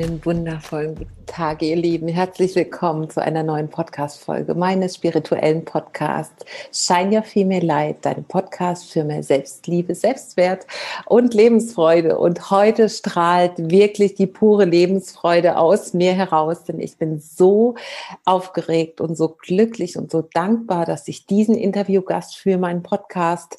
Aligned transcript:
Einen 0.00 0.24
wundervollen 0.24 0.94
guten 0.94 1.26
Tag, 1.26 1.60
ihr 1.60 1.76
Lieben. 1.76 2.08
Herzlich 2.08 2.56
willkommen 2.56 3.10
zu 3.10 3.20
einer 3.20 3.42
neuen 3.42 3.68
Podcast-Folge 3.68 4.54
meines 4.54 4.94
spirituellen 4.94 5.66
Podcasts 5.66 6.42
Shine 6.72 7.18
Your 7.18 7.22
Female 7.22 7.66
Light, 7.66 7.98
dein 8.00 8.24
Podcast 8.24 8.90
für 8.90 9.04
mehr 9.04 9.22
Selbstliebe, 9.22 9.94
Selbstwert 9.94 10.66
und 11.04 11.34
Lebensfreude. 11.34 12.18
Und 12.18 12.50
heute 12.50 12.88
strahlt 12.88 13.58
wirklich 13.58 14.14
die 14.14 14.26
pure 14.26 14.64
Lebensfreude 14.64 15.58
aus 15.58 15.92
mir 15.92 16.14
heraus, 16.14 16.64
denn 16.64 16.80
ich 16.80 16.96
bin 16.96 17.20
so 17.20 17.74
aufgeregt 18.24 19.02
und 19.02 19.16
so 19.16 19.28
glücklich 19.28 19.98
und 19.98 20.10
so 20.10 20.22
dankbar, 20.22 20.86
dass 20.86 21.08
ich 21.08 21.26
diesen 21.26 21.54
Interviewgast 21.54 22.38
für 22.38 22.56
meinen 22.56 22.82
Podcast 22.82 23.58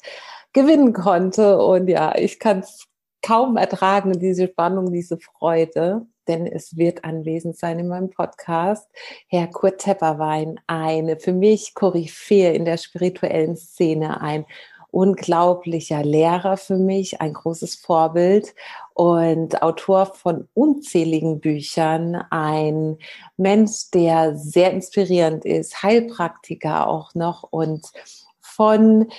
gewinnen 0.52 0.92
konnte. 0.92 1.62
Und 1.62 1.86
ja, 1.86 2.16
ich 2.16 2.40
kann 2.40 2.58
es 2.60 2.88
kaum 3.24 3.56
ertragen, 3.56 4.18
diese 4.18 4.48
Spannung, 4.48 4.90
diese 4.90 5.18
Freude, 5.18 6.04
denn 6.28 6.46
es 6.46 6.76
wird 6.76 7.04
anwesend 7.04 7.56
sein 7.56 7.78
in 7.78 7.88
meinem 7.88 8.10
Podcast. 8.10 8.88
Herr 9.28 9.48
Kurt 9.48 9.78
Tepperwein, 9.78 10.60
eine 10.66 11.18
für 11.18 11.32
mich 11.32 11.74
Koryphäe 11.74 12.52
in 12.52 12.64
der 12.64 12.76
spirituellen 12.76 13.56
Szene, 13.56 14.20
ein 14.20 14.44
unglaublicher 14.92 16.04
Lehrer 16.04 16.58
für 16.58 16.76
mich, 16.76 17.20
ein 17.20 17.32
großes 17.32 17.76
Vorbild 17.76 18.54
und 18.92 19.62
Autor 19.62 20.06
von 20.06 20.48
unzähligen 20.52 21.40
Büchern, 21.40 22.14
ein 22.30 22.98
Mensch, 23.38 23.90
der 23.92 24.36
sehr 24.36 24.70
inspirierend 24.70 25.46
ist, 25.46 25.82
Heilpraktiker 25.82 26.86
auch 26.86 27.14
noch 27.14 27.42
und 27.42 27.90
von 28.38 29.10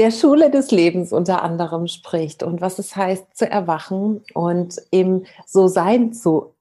der 0.00 0.10
Schule 0.10 0.50
des 0.50 0.70
Lebens 0.70 1.12
unter 1.12 1.42
anderem 1.42 1.86
spricht 1.86 2.42
und 2.42 2.62
was 2.62 2.78
es 2.78 2.96
heißt 2.96 3.36
zu 3.36 3.48
erwachen 3.48 4.24
und 4.32 4.80
im 4.90 5.26
so 5.46 5.68
sein 5.68 6.14
zu 6.14 6.54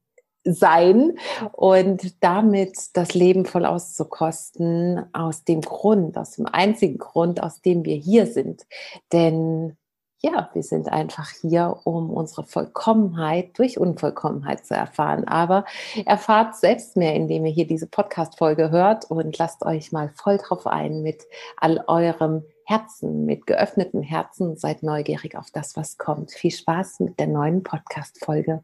sein 0.43 1.17
und 1.53 2.21
damit 2.21 2.77
das 2.97 3.13
Leben 3.13 3.45
voll 3.45 3.65
auszukosten 3.65 5.05
aus 5.13 5.45
dem 5.45 5.61
Grund, 5.61 6.17
aus 6.17 6.31
dem 6.31 6.47
einzigen 6.47 6.97
Grund, 6.97 7.41
aus 7.41 7.61
dem 7.61 7.85
wir 7.85 7.95
hier 7.95 8.25
sind. 8.25 8.65
Denn 9.13 9.77
ja, 10.21 10.49
wir 10.51 10.63
sind 10.63 10.89
einfach 10.89 11.29
hier, 11.29 11.77
um 11.85 12.09
unsere 12.09 12.43
Vollkommenheit 12.43 13.57
durch 13.57 13.79
Unvollkommenheit 13.79 14.65
zu 14.65 14.73
erfahren. 14.73 15.25
Aber 15.29 15.63
erfahrt 16.05 16.57
selbst 16.57 16.97
mehr, 16.97 17.13
indem 17.13 17.45
ihr 17.45 17.53
hier 17.53 17.67
diese 17.67 17.87
Podcast-Folge 17.87 18.69
hört 18.69 19.09
und 19.09 19.37
lasst 19.37 19.65
euch 19.65 19.93
mal 19.93 20.11
voll 20.15 20.37
drauf 20.37 20.67
ein 20.67 21.03
mit 21.03 21.23
all 21.55 21.81
eurem 21.87 22.43
Herzen, 22.69 23.25
mit 23.25 23.47
geöffneten 23.47 24.03
Herzen. 24.03 24.55
Seid 24.55 24.83
neugierig 24.83 25.35
auf 25.35 25.47
das, 25.51 25.75
was 25.75 25.97
kommt. 25.97 26.31
Viel 26.31 26.51
Spaß 26.51 26.99
mit 26.99 27.19
der 27.19 27.25
neuen 27.25 27.63
Podcast-Folge. 27.63 28.63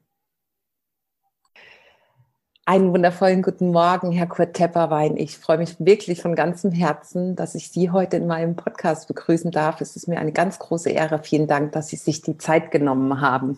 Einen 2.67 2.93
wundervollen 2.93 3.41
guten 3.41 3.71
Morgen, 3.71 4.11
Herr 4.11 4.27
Kurt 4.27 4.53
Tepperwein. 4.53 5.17
Ich 5.17 5.39
freue 5.39 5.57
mich 5.57 5.75
wirklich 5.79 6.21
von 6.21 6.35
ganzem 6.35 6.71
Herzen, 6.71 7.35
dass 7.35 7.55
ich 7.55 7.71
Sie 7.71 7.89
heute 7.89 8.17
in 8.17 8.27
meinem 8.27 8.55
Podcast 8.55 9.07
begrüßen 9.07 9.49
darf. 9.49 9.81
Es 9.81 9.95
ist 9.95 10.07
mir 10.07 10.19
eine 10.19 10.31
ganz 10.31 10.59
große 10.59 10.91
Ehre. 10.91 11.23
Vielen 11.23 11.47
Dank, 11.47 11.71
dass 11.71 11.87
Sie 11.87 11.95
sich 11.95 12.21
die 12.21 12.37
Zeit 12.37 12.69
genommen 12.69 13.21
haben. 13.21 13.57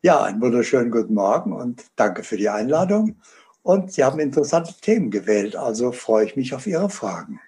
Ja, 0.00 0.22
einen 0.22 0.40
wunderschönen 0.40 0.90
guten 0.90 1.12
Morgen 1.12 1.52
und 1.52 1.84
danke 1.96 2.22
für 2.22 2.38
die 2.38 2.48
Einladung. 2.48 3.16
Und 3.60 3.92
Sie 3.92 4.04
haben 4.04 4.20
interessante 4.20 4.72
Themen 4.80 5.10
gewählt, 5.10 5.54
also 5.54 5.92
freue 5.92 6.24
ich 6.24 6.36
mich 6.36 6.54
auf 6.54 6.66
Ihre 6.66 6.88
Fragen. 6.88 7.40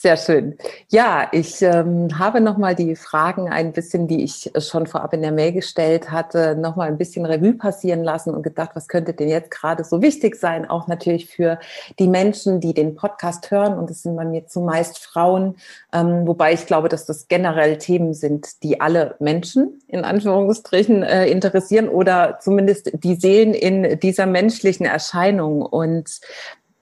Sehr 0.00 0.16
schön. 0.16 0.56
Ja, 0.90 1.26
ich 1.32 1.60
ähm, 1.60 2.20
habe 2.20 2.40
nochmal 2.40 2.76
die 2.76 2.94
Fragen 2.94 3.48
ein 3.48 3.72
bisschen, 3.72 4.06
die 4.06 4.22
ich 4.22 4.48
schon 4.60 4.86
vorab 4.86 5.12
in 5.12 5.22
der 5.22 5.32
Mail 5.32 5.50
gestellt 5.50 6.12
hatte, 6.12 6.54
nochmal 6.54 6.86
ein 6.86 6.98
bisschen 6.98 7.26
Revue 7.26 7.54
passieren 7.54 8.04
lassen 8.04 8.32
und 8.32 8.44
gedacht, 8.44 8.70
was 8.74 8.86
könnte 8.86 9.12
denn 9.12 9.28
jetzt 9.28 9.50
gerade 9.50 9.82
so 9.82 10.00
wichtig 10.00 10.36
sein? 10.36 10.70
Auch 10.70 10.86
natürlich 10.86 11.26
für 11.26 11.58
die 11.98 12.06
Menschen, 12.06 12.60
die 12.60 12.74
den 12.74 12.94
Podcast 12.94 13.50
hören. 13.50 13.76
Und 13.76 13.90
es 13.90 14.04
sind 14.04 14.14
bei 14.14 14.24
mir 14.24 14.46
zumeist 14.46 15.00
Frauen, 15.00 15.56
ähm, 15.92 16.28
wobei 16.28 16.52
ich 16.52 16.66
glaube, 16.66 16.88
dass 16.88 17.04
das 17.04 17.26
generell 17.26 17.76
Themen 17.78 18.14
sind, 18.14 18.62
die 18.62 18.80
alle 18.80 19.16
Menschen 19.18 19.82
in 19.88 20.04
Anführungsstrichen 20.04 21.02
äh, 21.02 21.26
interessieren 21.26 21.88
oder 21.88 22.38
zumindest 22.40 22.92
die 23.02 23.16
Seelen 23.16 23.52
in 23.52 23.98
dieser 23.98 24.26
menschlichen 24.26 24.86
Erscheinung. 24.86 25.62
Und 25.62 26.20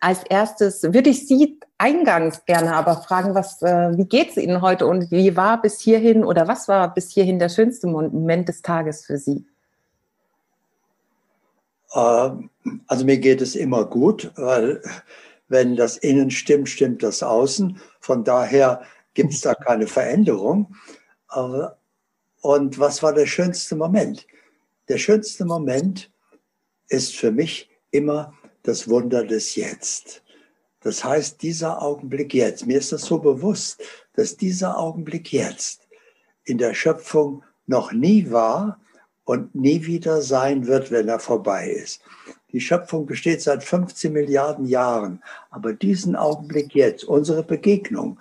als 0.00 0.22
erstes 0.28 0.82
würde 0.82 1.08
ich 1.08 1.26
Sie 1.26 1.58
eingangs 1.78 2.44
gerne 2.44 2.74
aber 2.74 3.02
fragen, 3.02 3.34
was, 3.34 3.60
äh, 3.62 3.96
wie 3.96 4.06
geht 4.06 4.30
es 4.30 4.36
Ihnen 4.36 4.62
heute 4.62 4.86
und 4.86 5.10
wie 5.10 5.36
war 5.36 5.60
bis 5.60 5.80
hierhin 5.80 6.24
oder 6.24 6.48
was 6.48 6.68
war 6.68 6.92
bis 6.92 7.10
hierhin 7.10 7.38
der 7.38 7.48
schönste 7.48 7.86
Moment 7.86 8.48
des 8.48 8.62
Tages 8.62 9.04
für 9.04 9.18
Sie? 9.18 9.46
Ähm, 11.94 12.50
also 12.86 13.04
mir 13.04 13.18
geht 13.18 13.40
es 13.40 13.54
immer 13.54 13.84
gut, 13.84 14.32
weil 14.36 14.82
wenn 15.48 15.76
das 15.76 15.96
Innen 15.98 16.30
stimmt, 16.30 16.68
stimmt 16.68 17.02
das 17.02 17.22
Außen. 17.22 17.80
Von 18.00 18.24
daher 18.24 18.82
gibt 19.14 19.32
es 19.32 19.40
da 19.42 19.54
keine 19.54 19.86
Veränderung. 19.86 20.74
Und 22.40 22.78
was 22.78 23.02
war 23.02 23.12
der 23.12 23.26
schönste 23.26 23.76
Moment? 23.76 24.26
Der 24.88 24.98
schönste 24.98 25.44
Moment 25.44 26.10
ist 26.88 27.16
für 27.16 27.30
mich 27.30 27.70
immer 27.90 28.34
das 28.62 28.88
Wunder 28.88 29.24
des 29.24 29.54
Jetzt. 29.54 30.22
Das 30.86 31.02
heißt, 31.02 31.42
dieser 31.42 31.82
Augenblick 31.82 32.32
jetzt, 32.32 32.64
mir 32.64 32.78
ist 32.78 32.92
das 32.92 33.02
so 33.02 33.18
bewusst, 33.18 33.82
dass 34.14 34.36
dieser 34.36 34.78
Augenblick 34.78 35.32
jetzt 35.32 35.80
in 36.44 36.58
der 36.58 36.74
Schöpfung 36.74 37.42
noch 37.66 37.90
nie 37.90 38.30
war 38.30 38.78
und 39.24 39.52
nie 39.52 39.84
wieder 39.84 40.22
sein 40.22 40.68
wird, 40.68 40.92
wenn 40.92 41.08
er 41.08 41.18
vorbei 41.18 41.70
ist. 41.70 42.02
Die 42.52 42.60
Schöpfung 42.60 43.04
besteht 43.04 43.42
seit 43.42 43.64
15 43.64 44.12
Milliarden 44.12 44.64
Jahren, 44.64 45.24
aber 45.50 45.72
diesen 45.72 46.14
Augenblick 46.14 46.72
jetzt, 46.72 47.02
unsere 47.02 47.42
Begegnung 47.42 48.20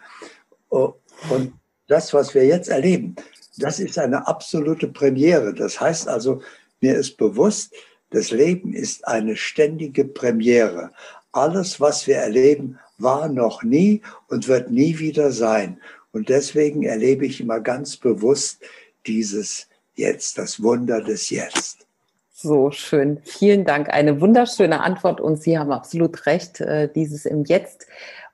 oh, 0.70 0.96
und 1.30 1.54
das, 1.86 2.16
was 2.16 2.34
wir 2.34 2.48
jetzt 2.48 2.70
erleben, 2.70 3.16
das 3.60 3.80
ist 3.80 4.00
eine 4.00 4.26
absolute 4.26 4.88
Premiere. 4.88 5.54
Das 5.54 5.80
heißt 5.80 6.08
also, 6.08 6.42
mir 6.82 6.96
ist 6.96 7.18
bewusst, 7.18 7.76
das 8.10 8.32
Leben 8.32 8.74
ist 8.74 9.08
eine 9.08 9.36
ständige 9.36 10.04
Premiere. 10.04 10.94
Alles, 11.36 11.82
was 11.82 12.08
wir 12.08 12.16
erleben, 12.16 12.80
war 12.98 13.28
noch 13.28 13.62
nie 13.62 14.02
und 14.30 14.48
wird 14.48 14.72
nie 14.72 15.00
wieder 15.00 15.32
sein. 15.32 15.82
Und 16.14 16.30
deswegen 16.30 16.84
erlebe 16.84 17.26
ich 17.26 17.42
immer 17.42 17.60
ganz 17.60 17.98
bewusst 17.98 18.62
dieses 19.06 19.68
Jetzt, 19.96 20.38
das 20.38 20.64
Wunder 20.64 21.02
des 21.02 21.30
Jetzt. 21.30 21.86
So 22.32 22.72
schön. 22.72 23.20
Vielen 23.26 23.66
Dank. 23.66 23.90
Eine 23.90 24.22
wunderschöne 24.22 24.80
Antwort 24.80 25.20
und 25.20 25.42
Sie 25.42 25.60
haben 25.60 25.74
absolut 25.74 26.26
recht. 26.26 26.62
Äh, 26.62 26.88
dieses 26.94 27.26
im 27.26 27.44
Jetzt 27.44 27.86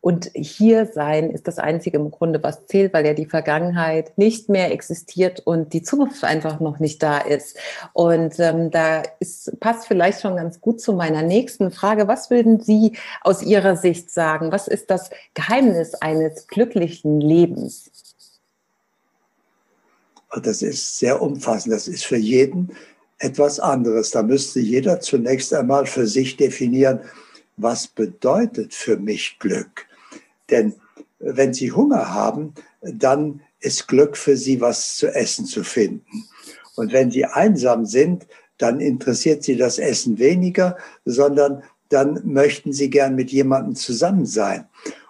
und 0.01 0.31
hier 0.33 0.87
sein 0.87 1.29
ist 1.29 1.47
das 1.47 1.59
Einzige 1.59 1.97
im 1.97 2.09
Grunde, 2.09 2.41
was 2.41 2.65
zählt, 2.65 2.91
weil 2.91 3.05
ja 3.05 3.13
die 3.13 3.27
Vergangenheit 3.27 4.17
nicht 4.17 4.49
mehr 4.49 4.71
existiert 4.71 5.41
und 5.41 5.73
die 5.73 5.83
Zukunft 5.83 6.23
einfach 6.23 6.59
noch 6.59 6.79
nicht 6.79 7.03
da 7.03 7.19
ist. 7.19 7.55
Und 7.93 8.39
ähm, 8.39 8.71
da 8.71 9.03
ist, 9.19 9.59
passt 9.59 9.85
vielleicht 9.85 10.21
schon 10.21 10.37
ganz 10.37 10.59
gut 10.59 10.81
zu 10.81 10.93
meiner 10.93 11.21
nächsten 11.21 11.69
Frage. 11.69 12.07
Was 12.07 12.31
würden 12.31 12.59
Sie 12.59 12.97
aus 13.21 13.43
Ihrer 13.43 13.77
Sicht 13.77 14.09
sagen? 14.09 14.51
Was 14.51 14.67
ist 14.67 14.89
das 14.89 15.11
Geheimnis 15.35 15.93
eines 15.93 16.47
glücklichen 16.47 17.21
Lebens? 17.21 17.91
Das 20.41 20.63
ist 20.63 20.97
sehr 20.97 21.21
umfassend. 21.21 21.75
Das 21.75 21.87
ist 21.87 22.05
für 22.05 22.17
jeden 22.17 22.75
etwas 23.19 23.59
anderes. 23.59 24.09
Da 24.09 24.23
müsste 24.23 24.61
jeder 24.61 24.99
zunächst 24.99 25.53
einmal 25.53 25.85
für 25.85 26.07
sich 26.07 26.37
definieren, 26.37 27.01
was 27.57 27.85
bedeutet 27.85 28.73
für 28.73 28.97
mich 28.97 29.37
Glück? 29.37 29.85
Denn 30.51 30.75
wenn 31.19 31.53
Sie 31.53 31.71
Hunger 31.71 32.13
haben, 32.13 32.53
dann 32.81 33.41
ist 33.59 33.87
Glück 33.87 34.17
für 34.17 34.37
Sie, 34.37 34.59
was 34.59 34.97
zu 34.97 35.07
essen 35.07 35.45
zu 35.45 35.63
finden. 35.63 36.25
Und 36.75 36.93
wenn 36.93 37.11
Sie 37.11 37.25
einsam 37.25 37.85
sind, 37.85 38.27
dann 38.57 38.79
interessiert 38.79 39.43
Sie 39.43 39.55
das 39.55 39.79
Essen 39.79 40.19
weniger, 40.19 40.77
sondern 41.05 41.63
dann 41.89 42.21
möchten 42.23 42.73
Sie 42.73 42.89
gern 42.89 43.15
mit 43.15 43.31
jemandem 43.31 43.75
zusammen 43.75 44.25
sein. 44.25 44.67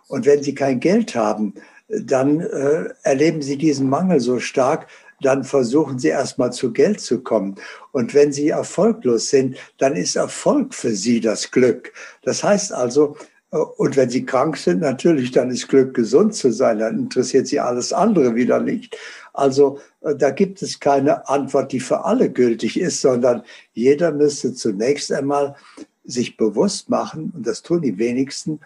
Und 0.08 0.26
wenn 0.26 0.44
Sie 0.44 0.56
kein 0.56 0.80
Geld 0.80 1.16
haben, 1.16 1.54
dann 1.88 2.40
äh, 2.40 2.90
erleben 3.04 3.42
Sie 3.42 3.58
diesen 3.58 3.90
Mangel 3.90 4.20
so 4.20 4.40
stark, 4.40 4.88
dann 5.22 5.44
versuchen 5.44 6.00
Sie 6.00 6.08
erstmal 6.08 6.52
zu 6.52 6.74
Geld 6.74 7.00
zu 7.00 7.22
kommen. 7.22 7.56
Und 7.92 8.14
wenn 8.14 8.32
Sie 8.32 8.50
erfolglos 8.50 9.30
sind, 9.30 9.58
dann 9.78 9.96
ist 9.96 10.16
Erfolg 10.16 10.74
für 10.74 10.92
Sie 10.92 11.20
das 11.20 11.52
Glück. 11.52 11.94
Das 12.24 12.44
heißt 12.44 12.74
also, 12.74 13.16
und 13.52 13.98
wenn 13.98 14.10
sie 14.10 14.26
krank 14.26 14.56
sind, 14.56 14.80
natürlich, 14.80 15.32
dann 15.32 15.52
ist 15.52 15.68
Glück, 15.68 15.94
gesund 15.94 16.34
zu 16.34 16.52
sein. 16.52 16.80
Dann 16.80 16.98
interessiert 16.98 17.48
sie 17.48 17.60
alles 17.60 17.92
andere 17.92 18.34
wieder 18.36 18.62
nicht. 18.62 18.98
Also 19.34 19.80
äh, 20.02 20.16
da 20.16 20.32
gibt 20.32 20.62
es 20.62 20.80
keine 20.80 21.28
Antwort, 21.28 21.72
die 21.72 21.82
für 21.82 22.06
alle 22.06 22.32
gültig 22.32 22.80
ist, 22.80 23.02
sondern 23.02 23.44
jeder 23.74 24.12
müsste 24.12 24.54
zunächst 24.54 25.12
einmal 25.12 25.56
sich 26.04 26.38
bewusst 26.38 26.90
machen, 26.90 27.32
und 27.36 27.46
das 27.46 27.62
tun 27.62 27.82
die 27.82 27.98
wenigsten, 27.98 28.60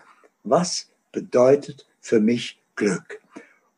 was 0.43 0.87
bedeutet 1.11 1.85
für 1.99 2.19
mich 2.19 2.61
Glück? 2.75 3.19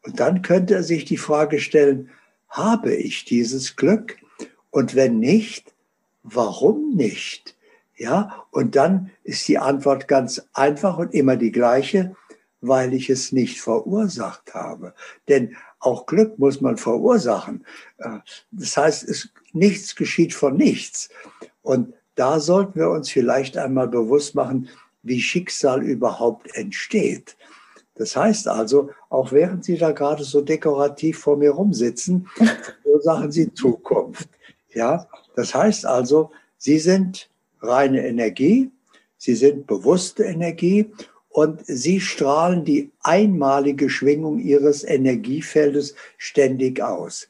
Und 0.04 0.20
dann 0.20 0.42
könnte 0.42 0.76
er 0.76 0.84
sich 0.84 1.06
die 1.06 1.18
Frage 1.18 1.60
stellen, 1.60 2.10
habe 2.50 2.94
ich 2.94 3.26
dieses 3.26 3.76
Glück? 3.76 4.18
Und 4.70 4.96
wenn 4.96 5.20
nicht, 5.20 5.74
warum 6.24 6.96
nicht? 6.96 7.57
Ja, 7.98 8.46
und 8.52 8.76
dann 8.76 9.10
ist 9.24 9.48
die 9.48 9.58
Antwort 9.58 10.08
ganz 10.08 10.48
einfach 10.54 11.00
und 11.00 11.16
immer 11.16 11.36
die 11.36 11.52
gleiche, 11.52 12.16
weil 12.62 12.94
ich 12.94 13.10
es 13.10 13.32
nicht 13.32 13.60
verursacht 13.60 14.54
habe. 14.54 14.94
Denn 15.28 15.56
auch 15.80 16.06
Glück 16.06 16.38
muss 16.38 16.62
man 16.62 16.78
verursachen. 16.78 17.66
Äh, 17.98 18.20
das 18.52 18.78
heißt, 18.78 19.04
es, 19.04 19.30
nichts 19.52 19.96
geschieht 19.96 20.34
von 20.34 20.56
nichts. 20.56 21.10
Und 21.64 21.94
da 22.16 22.40
sollten 22.40 22.80
wir 22.80 22.90
uns 22.90 23.10
vielleicht 23.10 23.58
einmal 23.58 23.88
bewusst 23.88 24.36
machen, 24.36 24.70
wie 25.02 25.22
Schicksal 25.22 25.82
überhaupt 25.84 26.54
entsteht. 26.56 27.36
Das 27.96 28.16
heißt 28.16 28.48
also, 28.48 28.92
auch 29.10 29.32
während 29.32 29.66
Sie 29.66 29.78
da 29.78 29.92
gerade 29.92 30.24
so 30.24 30.42
dekorativ 30.42 31.20
vor 31.20 31.38
mir 31.38 31.52
rumsitzen, 31.52 32.28
verursachen 32.84 33.32
Sie 33.32 33.54
Zukunft. 33.54 34.30
Ja, 34.70 35.08
das 35.36 35.56
heißt 35.56 35.86
also, 35.86 36.32
Sie 36.58 36.78
sind 36.78 37.30
reine 37.62 38.06
Energie, 38.08 38.72
Sie 39.18 39.36
sind 39.36 39.66
bewusste 39.68 40.24
Energie 40.24 40.92
und 41.30 41.66
Sie 41.66 42.00
strahlen 42.00 42.66
die 42.66 42.92
einmalige 43.02 43.90
Schwingung 43.90 44.40
Ihres 44.40 44.84
Energiefeldes 44.84 45.96
ständig 46.18 46.82
aus. 46.82 47.30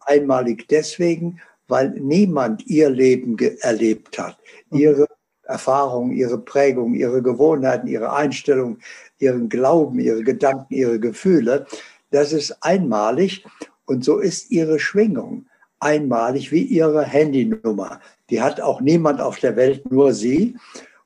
Einmalig 0.00 0.66
deswegen, 0.68 1.40
weil 1.68 1.90
niemand 1.90 2.66
Ihr 2.66 2.90
Leben 2.90 3.36
erlebt 3.60 4.18
hat. 4.18 4.36
Ihre 4.70 5.06
Erfahrungen, 5.44 6.12
Ihre 6.12 6.38
Prägung, 6.38 6.94
Ihre 6.94 7.22
Gewohnheiten, 7.22 7.86
Ihre 7.86 8.12
Einstellung, 8.12 8.78
Ihren 9.18 9.48
Glauben, 9.48 10.00
Ihre 10.00 10.22
Gedanken, 10.22 10.74
Ihre 10.74 10.98
Gefühle. 10.98 11.66
Das 12.10 12.32
ist 12.32 12.56
einmalig 12.62 13.44
und 13.86 14.04
so 14.04 14.18
ist 14.18 14.50
Ihre 14.50 14.78
Schwingung 14.78 15.46
einmalig 15.82 16.52
wie 16.52 16.62
Ihre 16.62 17.04
Handynummer. 17.04 18.00
Die 18.32 18.40
hat 18.40 18.62
auch 18.62 18.80
niemand 18.80 19.20
auf 19.20 19.40
der 19.40 19.56
Welt, 19.56 19.90
nur 19.92 20.14
Sie. 20.14 20.56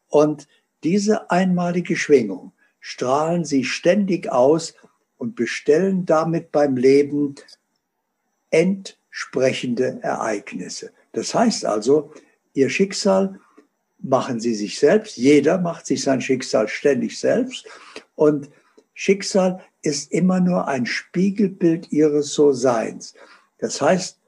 Und 0.07 0.47
diese 0.85 1.29
einmalige 1.29 1.97
Schwingung 1.97 2.53
strahlen 2.79 3.45
Sie 3.45 3.65
ständig 3.65 4.31
aus 4.31 4.75
und 5.17 5.35
bestellen 5.35 6.07
damit 6.07 6.53
beim 6.53 6.77
Leben 6.77 7.35
entsprechende 8.51 9.99
Ereignisse. 10.03 10.93
Das 11.15 11.35
heißt 11.35 11.65
also, 11.65 12.13
Ihr 12.55 12.71
Schicksal 12.71 13.41
machen 13.99 14.39
Sie 14.39 14.55
sich 14.55 14.79
selbst. 14.79 15.17
Jeder 15.17 15.59
macht 15.59 15.85
sich 15.87 16.05
sein 16.05 16.21
Schicksal 16.21 16.69
ständig 16.69 17.19
selbst. 17.19 17.67
Und 18.15 18.51
Schicksal 18.95 19.65
ist 19.83 20.13
immer 20.13 20.39
nur 20.39 20.69
ein 20.69 20.87
Spiegelbild 20.87 21.91
Ihres 21.91 22.35
So-Seins. 22.35 23.15
Das 23.59 23.81
heißt, 23.83 24.21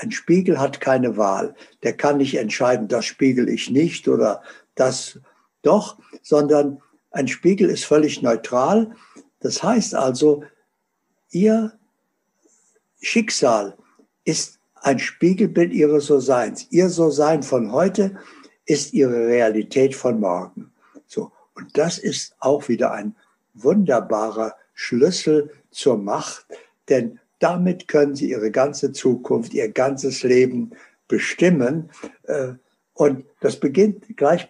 ein 0.00 0.10
Spiegel 0.10 0.58
hat 0.58 0.80
keine 0.80 1.16
Wahl. 1.16 1.54
Der 1.82 1.94
kann 1.94 2.16
nicht 2.16 2.36
entscheiden, 2.36 2.88
das 2.88 3.04
spiegel 3.04 3.48
ich 3.50 3.70
nicht 3.70 4.08
oder 4.08 4.42
das 4.74 5.20
doch, 5.62 5.98
sondern 6.22 6.80
ein 7.10 7.28
Spiegel 7.28 7.68
ist 7.68 7.84
völlig 7.84 8.22
neutral. 8.22 8.92
Das 9.40 9.62
heißt 9.62 9.94
also, 9.94 10.42
Ihr 11.30 11.78
Schicksal 13.00 13.76
ist 14.24 14.58
ein 14.74 14.98
Spiegelbild 14.98 15.72
Ihres 15.72 16.06
So-Seins. 16.06 16.66
Ihr 16.70 16.88
So-Sein 16.88 17.42
von 17.42 17.70
heute 17.70 18.16
ist 18.64 18.94
Ihre 18.94 19.26
Realität 19.26 19.94
von 19.94 20.18
morgen. 20.18 20.72
So. 21.06 21.30
Und 21.54 21.76
das 21.76 21.98
ist 21.98 22.34
auch 22.38 22.68
wieder 22.68 22.92
ein 22.92 23.14
wunderbarer 23.52 24.54
Schlüssel 24.72 25.50
zur 25.70 25.98
Macht, 25.98 26.46
denn 26.88 27.19
damit 27.40 27.88
können 27.88 28.14
sie 28.14 28.30
ihre 28.30 28.52
ganze 28.52 28.92
Zukunft, 28.92 29.52
ihr 29.54 29.68
ganzes 29.72 30.22
Leben 30.22 30.70
bestimmen. 31.08 31.90
Äh, 32.24 32.52
und 32.94 33.24
das 33.40 33.58
beginnt 33.58 34.16
gleich 34.16 34.48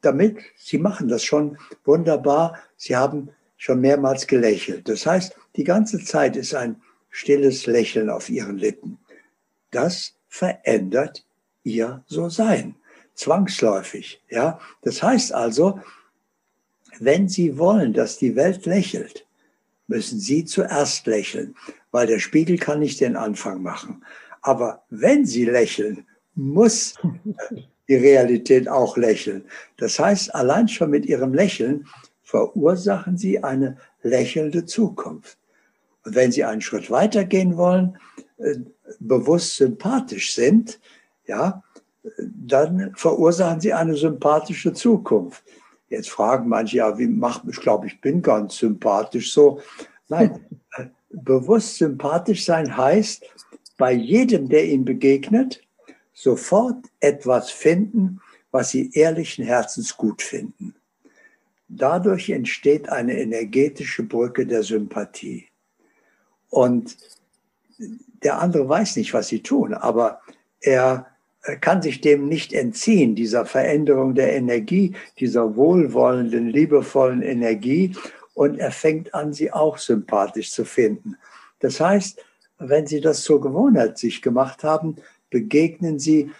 damit, 0.00 0.38
sie 0.56 0.78
machen 0.78 1.08
das 1.08 1.22
schon 1.22 1.58
wunderbar. 1.84 2.58
Sie 2.76 2.96
haben 2.96 3.28
schon 3.56 3.80
mehrmals 3.80 4.26
gelächelt. 4.26 4.88
Das 4.88 5.06
heißt, 5.06 5.36
die 5.54 5.62
ganze 5.64 6.02
Zeit 6.04 6.36
ist 6.36 6.54
ein 6.54 6.82
stilles 7.10 7.66
Lächeln 7.66 8.10
auf 8.10 8.28
ihren 8.28 8.58
Lippen. 8.58 8.98
Das 9.70 10.14
verändert 10.28 11.24
ihr 11.62 12.02
So-Sein. 12.06 12.74
Zwangsläufig, 13.14 14.22
ja. 14.30 14.58
Das 14.80 15.02
heißt 15.02 15.34
also, 15.34 15.78
wenn 16.98 17.28
Sie 17.28 17.58
wollen, 17.58 17.92
dass 17.92 18.16
die 18.16 18.34
Welt 18.36 18.64
lächelt, 18.64 19.26
müssen 19.86 20.18
Sie 20.18 20.46
zuerst 20.46 21.06
lächeln 21.06 21.54
weil 21.92 22.08
der 22.08 22.18
Spiegel 22.18 22.58
kann 22.58 22.80
nicht 22.80 23.00
den 23.00 23.16
Anfang 23.16 23.62
machen. 23.62 24.04
Aber 24.40 24.82
wenn 24.90 25.24
Sie 25.24 25.44
lächeln, 25.44 26.06
muss 26.34 26.94
die 27.88 27.94
Realität 27.94 28.68
auch 28.68 28.96
lächeln. 28.96 29.44
Das 29.76 29.98
heißt, 29.98 30.34
allein 30.34 30.66
schon 30.66 30.90
mit 30.90 31.06
Ihrem 31.06 31.34
Lächeln 31.34 31.86
verursachen 32.22 33.16
Sie 33.16 33.44
eine 33.44 33.76
lächelnde 34.02 34.64
Zukunft. 34.64 35.38
Und 36.04 36.14
wenn 36.14 36.32
Sie 36.32 36.44
einen 36.44 36.60
Schritt 36.60 36.90
weiter 36.90 37.24
gehen 37.24 37.56
wollen, 37.56 37.98
äh, 38.38 38.56
bewusst 38.98 39.56
sympathisch 39.56 40.34
sind, 40.34 40.80
ja, 41.26 41.62
dann 42.18 42.92
verursachen 42.96 43.60
Sie 43.60 43.72
eine 43.72 43.94
sympathische 43.94 44.72
Zukunft. 44.72 45.44
Jetzt 45.88 46.10
fragen 46.10 46.48
manche, 46.48 46.78
ja, 46.78 46.98
wie 46.98 47.06
macht, 47.06 47.42
ich 47.48 47.60
glaube, 47.60 47.86
ich 47.86 48.00
bin 48.00 48.22
ganz 48.22 48.56
sympathisch 48.56 49.32
so. 49.32 49.60
Nein, 50.08 50.40
bewusst 51.12 51.76
sympathisch 51.76 52.44
sein 52.44 52.76
heißt, 52.76 53.24
bei 53.76 53.92
jedem, 53.92 54.48
der 54.48 54.64
ihm 54.66 54.84
begegnet, 54.84 55.62
sofort 56.12 56.76
etwas 57.00 57.50
finden, 57.50 58.20
was 58.50 58.70
sie 58.70 58.90
ehrlichen 58.92 59.44
Herzens 59.44 59.96
gut 59.96 60.22
finden. 60.22 60.74
Dadurch 61.68 62.28
entsteht 62.28 62.88
eine 62.90 63.18
energetische 63.18 64.02
Brücke 64.02 64.46
der 64.46 64.62
Sympathie. 64.62 65.46
Und 66.50 66.98
der 68.22 68.40
andere 68.40 68.68
weiß 68.68 68.96
nicht, 68.96 69.14
was 69.14 69.28
sie 69.28 69.42
tun, 69.42 69.72
aber 69.72 70.20
er 70.60 71.06
kann 71.60 71.82
sich 71.82 72.00
dem 72.00 72.28
nicht 72.28 72.52
entziehen, 72.52 73.16
dieser 73.16 73.46
Veränderung 73.46 74.14
der 74.14 74.34
Energie, 74.34 74.94
dieser 75.18 75.56
wohlwollenden, 75.56 76.48
liebevollen 76.48 77.22
Energie 77.22 77.96
und 78.34 78.58
er 78.58 78.72
fängt 78.72 79.14
an, 79.14 79.32
sie 79.32 79.52
auch 79.52 79.78
sympathisch 79.78 80.50
zu 80.50 80.64
finden. 80.64 81.16
Das 81.60 81.80
heißt, 81.80 82.18
wenn 82.58 82.86
Sie 82.86 83.00
das 83.00 83.22
zur 83.22 83.40
Gewohnheit 83.40 83.98
sich 83.98 84.22
gemacht 84.22 84.62
haben, 84.64 84.96
begegnen 85.30 85.98
Sie 85.98 86.30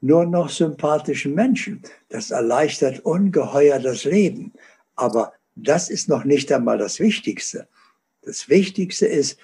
nur 0.00 0.26
noch 0.26 0.48
sympathischen 0.48 1.34
Menschen. 1.34 1.82
Das 2.08 2.30
erleichtert 2.30 3.00
ungeheuer 3.00 3.78
das 3.78 4.04
Leben. 4.04 4.52
Aber 4.96 5.32
das 5.54 5.90
ist 5.90 6.08
noch 6.08 6.24
nicht 6.24 6.50
einmal 6.52 6.78
das 6.78 7.00
Wichtigste. 7.00 7.68
Das 8.22 8.48
Wichtigste 8.48 9.06
ist, 9.06 9.38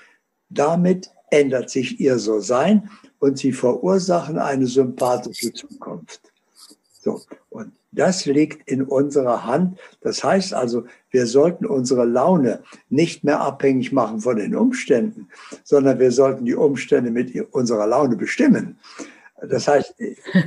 damit 0.48 1.10
ändert 1.30 1.70
sich 1.70 2.00
ihr 2.00 2.18
So-Sein 2.18 2.90
und 3.18 3.38
sie 3.38 3.52
verursachen 3.52 4.38
eine 4.38 4.66
sympathische 4.66 5.52
Zukunft. 5.52 6.20
So. 7.00 7.22
Das 7.96 8.26
liegt 8.26 8.70
in 8.70 8.82
unserer 8.82 9.44
Hand. 9.46 9.78
Das 10.02 10.22
heißt 10.22 10.52
also, 10.52 10.84
wir 11.10 11.26
sollten 11.26 11.64
unsere 11.64 12.04
Laune 12.04 12.62
nicht 12.90 13.24
mehr 13.24 13.40
abhängig 13.40 13.90
machen 13.90 14.20
von 14.20 14.36
den 14.36 14.54
Umständen, 14.54 15.28
sondern 15.64 15.98
wir 15.98 16.12
sollten 16.12 16.44
die 16.44 16.54
Umstände 16.54 17.10
mit 17.10 17.34
unserer 17.52 17.86
Laune 17.86 18.16
bestimmen. 18.16 18.78
Das 19.48 19.66
heißt, 19.66 19.94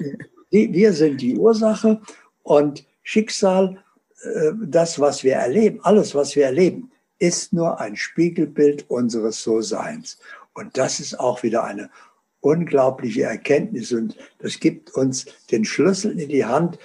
wir 0.51 0.93
sind 0.93 1.21
die 1.21 1.37
Ursache 1.37 1.99
und 2.43 2.85
Schicksal, 3.01 3.83
äh, 4.21 4.51
das, 4.61 4.99
was 4.99 5.23
wir 5.23 5.33
erleben, 5.33 5.79
alles, 5.81 6.13
was 6.13 6.35
wir 6.35 6.45
erleben, 6.45 6.91
ist 7.17 7.51
nur 7.51 7.79
ein 7.79 7.95
Spiegelbild 7.95 8.89
unseres 8.89 9.41
So-Seins. 9.41 10.19
Und 10.53 10.77
das 10.77 10.99
ist 10.99 11.19
auch 11.19 11.41
wieder 11.41 11.63
eine 11.63 11.89
unglaubliche 12.41 13.23
Erkenntnis 13.23 13.91
und 13.91 14.15
das 14.39 14.59
gibt 14.59 14.91
uns 14.95 15.25
den 15.51 15.65
Schlüssel 15.65 16.17
in 16.19 16.29
die 16.29 16.45
Hand, 16.45 16.79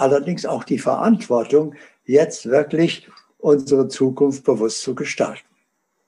allerdings 0.00 0.46
auch 0.46 0.64
die 0.64 0.78
Verantwortung, 0.78 1.74
jetzt 2.04 2.46
wirklich 2.46 3.08
unsere 3.38 3.88
Zukunft 3.88 4.44
bewusst 4.44 4.82
zu 4.82 4.94
gestalten. 4.94 5.44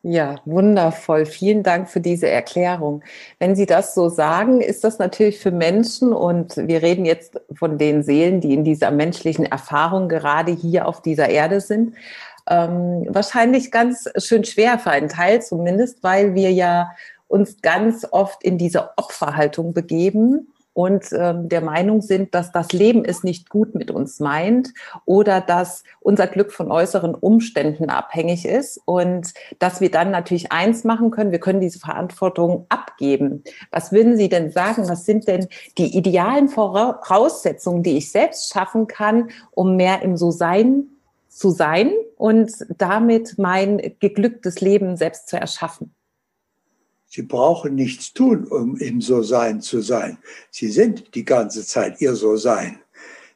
Ja, 0.02 0.37
wundervoll. 0.47 1.26
Vielen 1.26 1.62
Dank 1.62 1.90
für 1.90 2.00
diese 2.00 2.26
Erklärung. 2.26 3.02
Wenn 3.38 3.54
Sie 3.54 3.66
das 3.66 3.94
so 3.94 4.09
sagen, 4.09 4.62
ist 4.62 4.82
das 4.82 4.99
natürlich 4.99 5.38
für 5.38 5.50
Menschen 5.50 6.14
und 6.14 6.56
wir 6.56 6.80
reden 6.80 7.04
jetzt 7.04 7.38
von 7.52 7.76
den 7.76 8.02
Seelen, 8.02 8.40
die 8.40 8.54
in 8.54 8.64
dieser 8.64 8.90
menschlichen 8.92 9.44
Erfahrung 9.44 10.09
gerade 10.09 10.52
hier 10.52 10.88
auf 10.88 11.02
dieser 11.02 11.28
Erde 11.28 11.61
sind, 11.61 11.97
ähm, 12.49 13.06
wahrscheinlich 13.11 13.70
ganz 13.70 14.09
schön 14.16 14.44
schwer 14.44 14.78
für 14.78 14.90
einen 14.90 15.11
Teil 15.11 15.42
zumindest, 15.42 16.02
weil 16.02 16.35
wir 16.35 16.50
ja 16.50 16.92
uns 17.28 17.61
ganz 17.61 18.06
oft 18.11 18.42
in 18.42 18.56
diese 18.56 18.97
Opferhaltung 18.97 19.75
begeben 19.75 20.49
und 20.80 21.12
ähm, 21.12 21.50
der 21.50 21.60
Meinung 21.60 22.00
sind, 22.00 22.34
dass 22.34 22.52
das 22.52 22.72
Leben 22.72 23.04
es 23.04 23.22
nicht 23.22 23.50
gut 23.50 23.75
mit 23.75 23.90
uns 23.90 24.18
meint 24.18 24.72
oder 25.04 25.42
dass 25.42 25.84
unser 26.00 26.26
Glück 26.26 26.52
von 26.52 26.72
äußeren 26.72 27.14
Umständen 27.14 27.90
abhängig 27.90 28.46
ist 28.46 28.80
und 28.87 29.34
dass 29.58 29.82
wir 29.82 29.90
dann 29.90 30.10
natürlich 30.10 30.52
eins 30.52 30.84
machen 30.84 31.10
können, 31.10 31.32
wir 31.32 31.38
können 31.38 31.60
diese 31.60 31.80
Verantwortung 31.80 32.64
abgeben. 32.70 33.44
Was 33.70 33.92
würden 33.92 34.16
Sie 34.16 34.30
denn 34.30 34.52
sagen? 34.52 34.88
Was 34.88 35.04
sind 35.04 35.28
denn 35.28 35.49
die 35.76 35.94
idealen 35.94 36.49
Voraussetzungen, 36.49 37.82
die 37.82 37.99
ich 37.99 38.10
selbst 38.10 38.50
schaffen 38.50 38.87
kann, 38.87 39.28
um 39.50 39.76
mehr 39.76 40.00
im 40.00 40.16
So-Sein 40.16 40.84
zu 41.28 41.50
sein 41.50 41.92
und 42.16 42.52
damit 42.78 43.34
mein 43.37 43.96
geglücktes 44.00 44.62
Leben 44.62 44.96
selbst 44.96 45.28
zu 45.28 45.37
erschaffen? 45.37 45.94
Sie 47.12 47.22
brauchen 47.22 47.74
nichts 47.74 48.12
tun, 48.12 48.44
um 48.44 48.76
im 48.76 49.00
So-Sein 49.00 49.60
zu 49.60 49.80
sein. 49.80 50.18
Sie 50.52 50.68
sind 50.68 51.16
die 51.16 51.24
ganze 51.24 51.66
Zeit 51.66 52.00
ihr 52.00 52.14
So-Sein. 52.14 52.78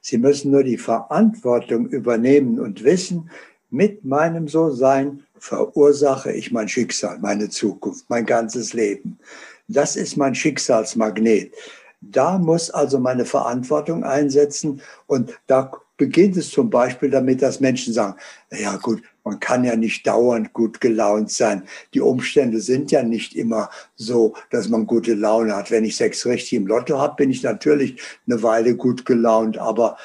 Sie 0.00 0.16
müssen 0.16 0.52
nur 0.52 0.62
die 0.62 0.78
Verantwortung 0.78 1.88
übernehmen 1.88 2.60
und 2.60 2.84
wissen, 2.84 3.30
mit 3.70 4.04
meinem 4.04 4.46
So-Sein 4.46 5.24
verursache 5.36 6.30
ich 6.30 6.52
mein 6.52 6.68
Schicksal, 6.68 7.18
meine 7.18 7.48
Zukunft, 7.48 8.08
mein 8.08 8.24
ganzes 8.24 8.74
Leben. 8.74 9.18
Das 9.66 9.96
ist 9.96 10.16
mein 10.16 10.36
Schicksalsmagnet. 10.36 11.52
Da 12.00 12.38
muss 12.38 12.70
also 12.70 13.00
meine 13.00 13.24
Verantwortung 13.24 14.04
einsetzen 14.04 14.82
und 15.08 15.36
da 15.48 15.72
beginnt 15.96 16.36
es 16.36 16.50
zum 16.50 16.70
Beispiel 16.70 17.10
damit, 17.10 17.42
dass 17.42 17.60
Menschen 17.60 17.92
sagen, 17.92 18.16
ja 18.50 18.76
gut, 18.76 19.02
man 19.22 19.40
kann 19.40 19.64
ja 19.64 19.76
nicht 19.76 20.06
dauernd 20.06 20.52
gut 20.52 20.80
gelaunt 20.80 21.30
sein. 21.30 21.62
Die 21.94 22.00
Umstände 22.00 22.60
sind 22.60 22.90
ja 22.90 23.02
nicht 23.02 23.34
immer 23.34 23.70
so, 23.96 24.34
dass 24.50 24.68
man 24.68 24.86
gute 24.86 25.14
Laune 25.14 25.56
hat. 25.56 25.70
Wenn 25.70 25.84
ich 25.84 25.96
sechs 25.96 26.26
richtig 26.26 26.54
im 26.54 26.66
Lotto 26.66 26.98
habe, 26.98 27.16
bin 27.16 27.30
ich 27.30 27.42
natürlich 27.42 28.00
eine 28.26 28.42
Weile 28.42 28.76
gut 28.76 29.06
gelaunt. 29.06 29.56
Aber 29.56 29.96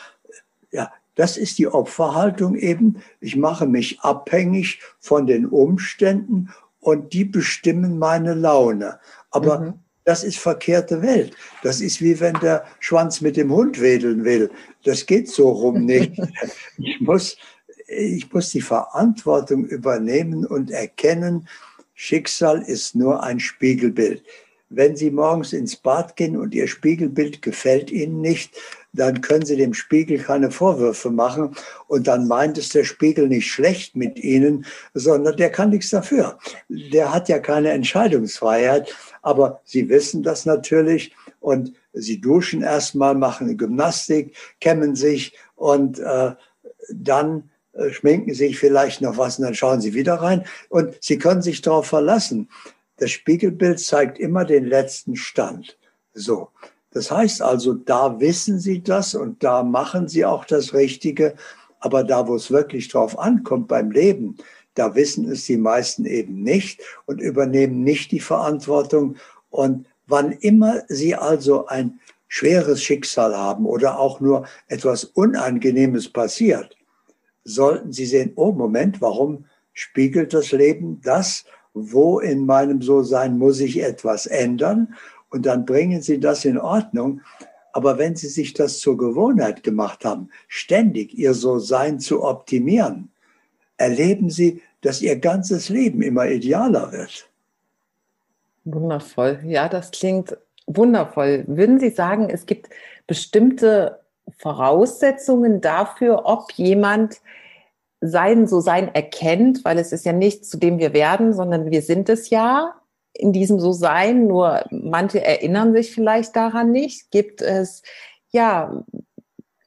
ja, 0.71 0.91
das 1.15 1.37
ist 1.37 1.57
die 1.57 1.67
Opferhaltung 1.67 2.55
eben. 2.55 3.01
Ich 3.19 3.35
mache 3.35 3.65
mich 3.65 3.99
abhängig 4.01 4.79
von 4.99 5.27
den 5.27 5.45
Umständen 5.45 6.49
und 6.79 7.13
die 7.13 7.25
bestimmen 7.25 7.99
meine 7.99 8.35
Laune. 8.35 8.99
Aber 9.31 9.59
mhm. 9.59 9.73
Das 10.09 10.23
ist 10.23 10.39
verkehrte 10.39 11.03
Welt. 11.03 11.35
Das 11.61 11.81
ist 11.81 12.01
wie 12.01 12.19
wenn 12.19 12.33
der 12.39 12.65
Schwanz 12.79 13.21
mit 13.21 13.37
dem 13.37 13.51
Hund 13.51 13.79
wedeln 13.79 14.25
will. 14.25 14.49
Das 14.83 15.05
geht 15.05 15.29
so 15.29 15.49
rum 15.49 15.85
nicht. 15.85 16.19
Ich 16.79 16.99
muss, 16.99 17.37
ich 17.87 18.33
muss 18.33 18.49
die 18.49 18.61
Verantwortung 18.61 19.65
übernehmen 19.65 20.47
und 20.47 20.71
erkennen, 20.71 21.47
Schicksal 21.93 22.63
ist 22.63 22.95
nur 22.95 23.21
ein 23.21 23.39
Spiegelbild. 23.39 24.23
Wenn 24.69 24.95
Sie 24.95 25.11
morgens 25.11 25.53
ins 25.53 25.75
Bad 25.75 26.15
gehen 26.15 26.37
und 26.37 26.55
Ihr 26.55 26.67
Spiegelbild 26.67 27.43
gefällt 27.43 27.91
Ihnen 27.91 28.19
nicht, 28.19 28.59
dann 28.93 29.21
können 29.21 29.45
Sie 29.45 29.55
dem 29.55 29.73
Spiegel 29.73 30.17
keine 30.19 30.51
Vorwürfe 30.51 31.11
machen 31.11 31.55
und 31.87 32.07
dann 32.07 32.27
meint 32.27 32.57
es 32.57 32.69
der 32.69 32.83
Spiegel 32.83 33.27
nicht 33.27 33.47
schlecht 33.47 33.95
mit 33.95 34.17
Ihnen, 34.19 34.65
sondern 34.93 35.37
der 35.37 35.51
kann 35.51 35.69
nichts 35.69 35.89
dafür. 35.89 36.39
Der 36.69 37.13
hat 37.13 37.29
ja 37.29 37.39
keine 37.39 37.71
Entscheidungsfreiheit, 37.71 38.95
aber 39.21 39.61
Sie 39.63 39.89
wissen 39.89 40.23
das 40.23 40.45
natürlich 40.45 41.13
und 41.39 41.73
Sie 41.93 42.19
duschen 42.19 42.61
erstmal, 42.61 43.15
machen 43.15 43.57
Gymnastik, 43.57 44.35
kämmen 44.59 44.95
sich 44.95 45.37
und 45.55 45.99
äh, 45.99 46.31
dann 46.91 47.49
äh, 47.73 47.91
schminken 47.91 48.33
sich 48.33 48.57
vielleicht 48.57 49.01
noch 49.01 49.17
was 49.17 49.37
und 49.37 49.45
dann 49.45 49.55
schauen 49.55 49.81
Sie 49.81 49.93
wieder 49.93 50.15
rein 50.15 50.45
und 50.69 50.95
Sie 51.01 51.17
können 51.17 51.41
sich 51.41 51.61
darauf 51.61 51.87
verlassen. 51.87 52.49
Das 52.97 53.11
Spiegelbild 53.11 53.79
zeigt 53.79 54.19
immer 54.19 54.45
den 54.45 54.65
letzten 54.65 55.15
Stand. 55.15 55.77
So. 56.13 56.49
Das 56.91 57.11
heißt 57.11 57.41
also, 57.41 57.73
da 57.73 58.19
wissen 58.19 58.59
Sie 58.59 58.81
das 58.81 59.13
und 59.13 59.43
da 59.43 59.63
machen 59.63 60.07
Sie 60.07 60.25
auch 60.25 60.45
das 60.45 60.73
Richtige. 60.73 61.35
Aber 61.79 62.03
da, 62.03 62.27
wo 62.27 62.35
es 62.35 62.51
wirklich 62.51 62.89
drauf 62.89 63.17
ankommt 63.19 63.67
beim 63.67 63.91
Leben, 63.91 64.37
da 64.73 64.95
wissen 64.95 65.29
es 65.29 65.45
die 65.45 65.57
meisten 65.57 66.05
eben 66.05 66.41
nicht 66.43 66.81
und 67.05 67.21
übernehmen 67.21 67.83
nicht 67.83 68.11
die 68.11 68.19
Verantwortung. 68.19 69.17
Und 69.49 69.85
wann 70.07 70.31
immer 70.31 70.81
Sie 70.87 71.15
also 71.15 71.67
ein 71.67 71.99
schweres 72.27 72.81
Schicksal 72.81 73.35
haben 73.35 73.65
oder 73.65 73.99
auch 73.99 74.19
nur 74.19 74.45
etwas 74.67 75.03
Unangenehmes 75.03 76.09
passiert, 76.09 76.75
sollten 77.43 77.91
Sie 77.91 78.05
sehen, 78.05 78.33
oh 78.35 78.51
Moment, 78.51 79.01
warum 79.01 79.45
spiegelt 79.73 80.33
das 80.33 80.51
Leben 80.51 81.01
das? 81.01 81.45
Wo 81.73 82.19
in 82.19 82.45
meinem 82.45 82.81
So-Sein 82.81 83.37
muss 83.37 83.59
ich 83.59 83.81
etwas 83.81 84.25
ändern? 84.25 84.95
Und 85.29 85.45
dann 85.45 85.65
bringen 85.65 86.01
Sie 86.01 86.19
das 86.19 86.45
in 86.45 86.57
Ordnung. 86.57 87.21
Aber 87.71 87.97
wenn 87.97 88.15
Sie 88.15 88.27
sich 88.27 88.53
das 88.53 88.79
zur 88.79 88.97
Gewohnheit 88.97 89.63
gemacht 89.63 90.03
haben, 90.05 90.29
ständig 90.47 91.13
Ihr 91.13 91.33
So-Sein 91.33 91.99
zu 91.99 92.23
optimieren, 92.23 93.11
erleben 93.77 94.29
Sie, 94.29 94.61
dass 94.81 95.01
Ihr 95.01 95.17
ganzes 95.19 95.69
Leben 95.69 96.01
immer 96.01 96.27
idealer 96.27 96.91
wird. 96.91 97.29
Wundervoll. 98.65 99.39
Ja, 99.45 99.69
das 99.69 99.91
klingt 99.91 100.37
wundervoll. 100.67 101.43
Würden 101.47 101.79
Sie 101.79 101.89
sagen, 101.89 102.29
es 102.29 102.45
gibt 102.45 102.69
bestimmte 103.07 103.99
Voraussetzungen 104.37 105.61
dafür, 105.61 106.25
ob 106.25 106.51
jemand 106.53 107.21
sein 108.01 108.47
So-Sein 108.47 108.93
erkennt, 108.93 109.65
weil 109.65 109.77
es 109.77 109.91
ist 109.91 110.05
ja 110.05 110.13
nicht 110.13 110.45
zu 110.45 110.57
dem 110.57 110.79
wir 110.79 110.93
werden, 110.93 111.33
sondern 111.33 111.69
wir 111.69 111.81
sind 111.81 112.09
es 112.09 112.29
ja 112.29 112.78
in 113.19 113.33
diesem 113.33 113.59
So-Sein, 113.59 114.27
nur 114.27 114.63
manche 114.71 115.23
erinnern 115.23 115.73
sich 115.73 115.93
vielleicht 115.93 116.35
daran 116.35 116.71
nicht. 116.71 117.11
Gibt 117.11 117.41
es 117.41 117.83
ja 118.31 118.85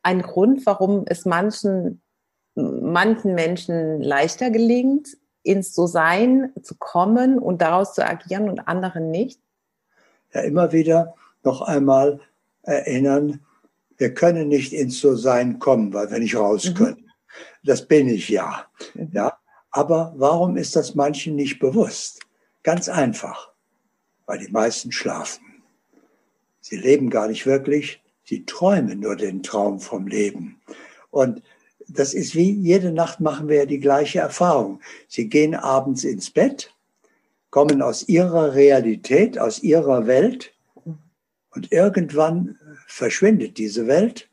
einen 0.02 0.22
Grund, 0.22 0.64
warum 0.64 1.04
es 1.06 1.26
manchen, 1.26 2.00
manchen 2.54 3.34
Menschen 3.34 4.00
leichter 4.00 4.50
gelingt, 4.50 5.08
ins 5.42 5.74
So-Sein 5.74 6.52
zu 6.62 6.76
kommen 6.78 7.38
und 7.38 7.60
daraus 7.60 7.92
zu 7.92 8.06
agieren 8.06 8.48
und 8.48 8.60
anderen 8.60 9.10
nicht? 9.10 9.40
Ja, 10.32 10.40
immer 10.40 10.72
wieder 10.72 11.14
noch 11.42 11.60
einmal 11.60 12.20
erinnern, 12.62 13.44
wir 13.98 14.14
können 14.14 14.48
nicht 14.48 14.72
ins 14.72 14.98
So-Sein 15.00 15.58
kommen, 15.58 15.92
weil 15.92 16.10
wir 16.10 16.18
nicht 16.18 16.36
raus 16.36 16.70
mhm. 16.70 16.74
können. 16.74 17.10
Das 17.64 17.86
bin 17.86 18.08
ich 18.08 18.30
ja. 18.30 18.64
Mhm. 18.94 19.10
Ja. 19.12 19.36
Aber 19.70 20.14
warum 20.16 20.56
ist 20.56 20.74
das 20.74 20.94
manchen 20.94 21.34
nicht 21.34 21.58
bewusst? 21.58 22.20
Ganz 22.62 22.88
einfach, 22.88 23.52
weil 24.26 24.38
die 24.38 24.52
meisten 24.52 24.92
schlafen. 24.92 25.62
Sie 26.60 26.76
leben 26.76 27.10
gar 27.10 27.28
nicht 27.28 27.44
wirklich, 27.44 28.02
sie 28.24 28.44
träumen 28.44 29.00
nur 29.00 29.16
den 29.16 29.42
Traum 29.42 29.80
vom 29.80 30.06
Leben. 30.06 30.60
Und 31.10 31.42
das 31.88 32.14
ist 32.14 32.34
wie 32.34 32.52
jede 32.52 32.92
Nacht 32.92 33.20
machen 33.20 33.48
wir 33.48 33.56
ja 33.56 33.66
die 33.66 33.80
gleiche 33.80 34.20
Erfahrung. 34.20 34.80
Sie 35.08 35.28
gehen 35.28 35.54
abends 35.54 36.04
ins 36.04 36.30
Bett, 36.30 36.72
kommen 37.50 37.82
aus 37.82 38.08
ihrer 38.08 38.54
Realität, 38.54 39.38
aus 39.38 39.62
ihrer 39.62 40.06
Welt 40.06 40.54
und 41.50 41.72
irgendwann 41.72 42.58
verschwindet 42.86 43.58
diese 43.58 43.86
Welt 43.86 44.28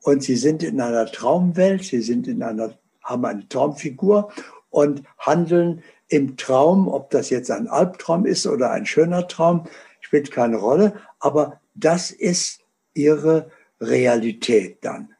und 0.00 0.22
sie 0.22 0.36
sind 0.36 0.62
in 0.62 0.80
einer 0.80 1.06
Traumwelt, 1.06 1.84
sie 1.84 2.00
sind 2.00 2.26
in 2.26 2.42
einer, 2.42 2.76
haben 3.02 3.24
eine 3.24 3.48
Traumfigur 3.48 4.32
und 4.70 5.02
handeln 5.18 5.82
im 6.10 6.36
Traum, 6.36 6.88
ob 6.88 7.10
das 7.10 7.30
jetzt 7.30 7.50
ein 7.50 7.68
Albtraum 7.68 8.26
ist 8.26 8.46
oder 8.46 8.70
ein 8.72 8.84
schöner 8.84 9.26
Traum, 9.28 9.66
spielt 10.00 10.30
keine 10.30 10.56
Rolle, 10.56 10.94
aber 11.20 11.60
das 11.74 12.10
ist 12.10 12.60
ihre 12.94 13.50
Realität 13.80 14.78
dann. 14.82 15.14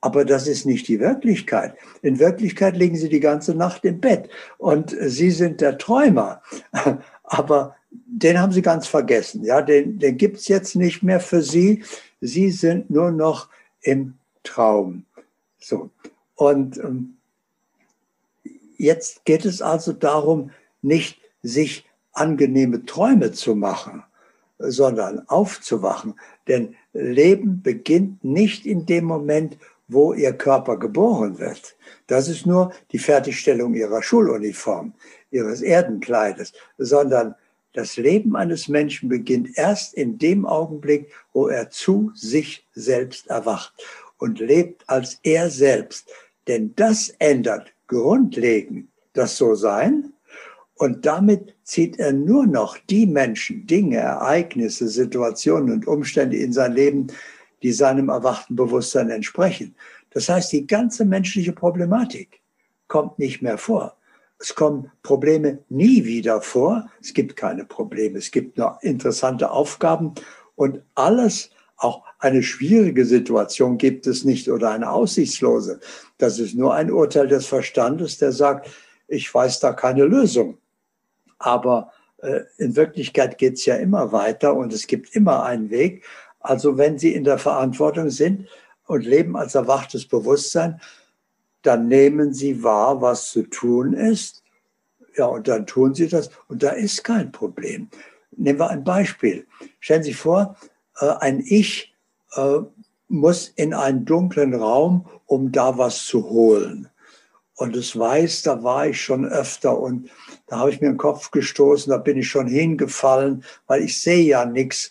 Aber 0.00 0.26
das 0.26 0.46
ist 0.46 0.66
nicht 0.66 0.86
die 0.88 1.00
Wirklichkeit. 1.00 1.76
In 2.02 2.18
Wirklichkeit 2.18 2.76
liegen 2.76 2.96
sie 2.96 3.08
die 3.08 3.20
ganze 3.20 3.54
Nacht 3.54 3.86
im 3.86 4.00
Bett 4.00 4.28
und 4.58 4.94
sie 5.00 5.30
sind 5.30 5.62
der 5.62 5.78
Träumer. 5.78 6.42
Aber 7.22 7.74
den 7.90 8.38
haben 8.38 8.52
sie 8.52 8.60
ganz 8.60 8.86
vergessen. 8.86 9.44
Ja, 9.44 9.62
den, 9.62 9.98
den 9.98 10.18
gibt's 10.18 10.48
jetzt 10.48 10.76
nicht 10.76 11.02
mehr 11.02 11.20
für 11.20 11.40
sie. 11.40 11.84
Sie 12.20 12.50
sind 12.50 12.90
nur 12.90 13.12
noch 13.12 13.48
im 13.80 14.18
Traum. 14.42 15.06
So. 15.58 15.88
Und 16.34 16.76
ähm, 16.76 17.16
jetzt 18.76 19.24
geht 19.24 19.44
es 19.44 19.62
also 19.62 19.92
darum, 19.92 20.50
nicht 20.82 21.20
sich 21.42 21.86
angenehme 22.12 22.84
Träume 22.84 23.32
zu 23.32 23.54
machen, 23.54 24.02
sondern 24.58 25.28
aufzuwachen. 25.28 26.14
Denn 26.48 26.76
Leben 26.92 27.62
beginnt 27.62 28.22
nicht 28.24 28.66
in 28.66 28.86
dem 28.86 29.04
Moment, 29.04 29.58
wo 29.88 30.14
ihr 30.14 30.32
Körper 30.32 30.78
geboren 30.78 31.38
wird. 31.38 31.76
Das 32.06 32.28
ist 32.28 32.46
nur 32.46 32.72
die 32.92 32.98
Fertigstellung 32.98 33.74
ihrer 33.74 34.02
Schuluniform, 34.02 34.94
ihres 35.30 35.60
Erdenkleides, 35.60 36.52
sondern 36.78 37.34
das 37.74 37.96
Leben 37.96 38.36
eines 38.36 38.68
Menschen 38.68 39.08
beginnt 39.08 39.58
erst 39.58 39.94
in 39.94 40.16
dem 40.16 40.46
Augenblick, 40.46 41.12
wo 41.32 41.48
er 41.48 41.70
zu 41.70 42.12
sich 42.14 42.66
selbst 42.72 43.26
erwacht 43.26 43.74
und 44.18 44.38
lebt 44.38 44.88
als 44.88 45.18
er 45.24 45.50
selbst. 45.50 46.08
Denn 46.46 46.72
das 46.76 47.08
ändert 47.18 47.73
grundlegend 47.86 48.88
das 49.12 49.36
So-Sein 49.36 50.14
Und 50.76 51.06
damit 51.06 51.54
zieht 51.62 51.98
er 51.98 52.12
nur 52.12 52.46
noch 52.46 52.76
die 52.90 53.06
Menschen, 53.06 53.66
Dinge, 53.66 53.98
Ereignisse, 53.98 54.88
Situationen 54.88 55.72
und 55.72 55.86
Umstände 55.86 56.36
in 56.36 56.52
sein 56.52 56.72
Leben, 56.72 57.06
die 57.62 57.72
seinem 57.72 58.08
erwachten 58.08 58.56
Bewusstsein 58.56 59.10
entsprechen. 59.10 59.74
Das 60.10 60.28
heißt, 60.28 60.52
die 60.52 60.66
ganze 60.66 61.04
menschliche 61.04 61.52
Problematik 61.52 62.40
kommt 62.88 63.18
nicht 63.18 63.40
mehr 63.40 63.56
vor. 63.56 63.96
Es 64.38 64.54
kommen 64.54 64.90
Probleme 65.02 65.60
nie 65.68 66.04
wieder 66.04 66.40
vor. 66.42 66.90
Es 67.00 67.14
gibt 67.14 67.36
keine 67.36 67.64
Probleme. 67.64 68.18
Es 68.18 68.30
gibt 68.30 68.58
nur 68.58 68.78
interessante 68.82 69.50
Aufgaben 69.50 70.14
und 70.56 70.82
alles, 70.94 71.50
auch 71.76 72.04
eine 72.18 72.42
schwierige 72.42 73.04
Situation 73.04 73.78
gibt 73.78 74.06
es 74.06 74.24
nicht 74.24 74.48
oder 74.48 74.70
eine 74.70 74.90
aussichtslose. 74.90 75.80
Das 76.18 76.38
ist 76.38 76.54
nur 76.54 76.74
ein 76.74 76.90
Urteil 76.90 77.28
des 77.28 77.46
Verstandes, 77.46 78.18
der 78.18 78.32
sagt, 78.32 78.70
ich 79.08 79.32
weiß 79.32 79.60
da 79.60 79.72
keine 79.72 80.04
Lösung. 80.04 80.58
Aber 81.38 81.92
äh, 82.18 82.40
in 82.58 82.76
Wirklichkeit 82.76 83.38
geht 83.38 83.54
es 83.54 83.66
ja 83.66 83.76
immer 83.76 84.12
weiter 84.12 84.54
und 84.54 84.72
es 84.72 84.86
gibt 84.86 85.14
immer 85.14 85.42
einen 85.44 85.70
Weg. 85.70 86.04
Also 86.40 86.78
wenn 86.78 86.98
Sie 86.98 87.14
in 87.14 87.24
der 87.24 87.38
Verantwortung 87.38 88.10
sind 88.10 88.48
und 88.86 89.04
leben 89.04 89.36
als 89.36 89.54
erwachtes 89.54 90.06
Bewusstsein, 90.06 90.80
dann 91.62 91.88
nehmen 91.88 92.32
Sie 92.32 92.62
wahr, 92.62 93.00
was 93.00 93.30
zu 93.30 93.42
tun 93.42 93.94
ist. 93.94 94.42
Ja, 95.16 95.26
und 95.26 95.48
dann 95.48 95.66
tun 95.66 95.94
Sie 95.94 96.08
das 96.08 96.30
und 96.48 96.62
da 96.62 96.70
ist 96.70 97.04
kein 97.04 97.32
Problem. 97.32 97.88
Nehmen 98.36 98.58
wir 98.58 98.70
ein 98.70 98.84
Beispiel. 98.84 99.46
Stellen 99.80 100.02
Sie 100.02 100.10
sich 100.10 100.18
vor, 100.18 100.56
ein 101.02 101.40
Ich 101.40 101.94
äh, 102.36 102.58
muss 103.08 103.48
in 103.48 103.74
einen 103.74 104.04
dunklen 104.04 104.54
Raum, 104.54 105.06
um 105.26 105.52
da 105.52 105.78
was 105.78 106.04
zu 106.04 106.28
holen. 106.28 106.88
Und 107.56 107.76
es 107.76 107.96
weiß, 107.96 108.42
da 108.42 108.62
war 108.62 108.88
ich 108.88 109.00
schon 109.00 109.24
öfter 109.24 109.78
und 109.78 110.10
da 110.48 110.58
habe 110.58 110.70
ich 110.70 110.80
mir 110.80 110.88
den 110.88 110.96
Kopf 110.96 111.30
gestoßen, 111.30 111.90
da 111.90 111.98
bin 111.98 112.18
ich 112.18 112.28
schon 112.28 112.48
hingefallen, 112.48 113.44
weil 113.66 113.82
ich 113.82 114.00
sehe 114.00 114.24
ja 114.24 114.44
nichts. 114.44 114.90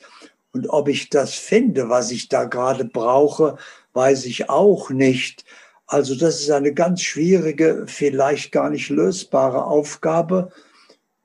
Und 0.53 0.67
ob 0.69 0.87
ich 0.87 1.09
das 1.09 1.33
finde, 1.33 1.89
was 1.89 2.11
ich 2.11 2.29
da 2.29 2.45
gerade 2.45 2.85
brauche, 2.85 3.57
weiß 3.93 4.25
ich 4.25 4.49
auch 4.49 4.89
nicht. 4.89 5.43
Also 5.87 6.15
das 6.15 6.39
ist 6.39 6.51
eine 6.51 6.73
ganz 6.73 7.01
schwierige, 7.01 7.83
vielleicht 7.87 8.51
gar 8.51 8.69
nicht 8.69 8.89
lösbare 8.89 9.65
Aufgabe. 9.65 10.51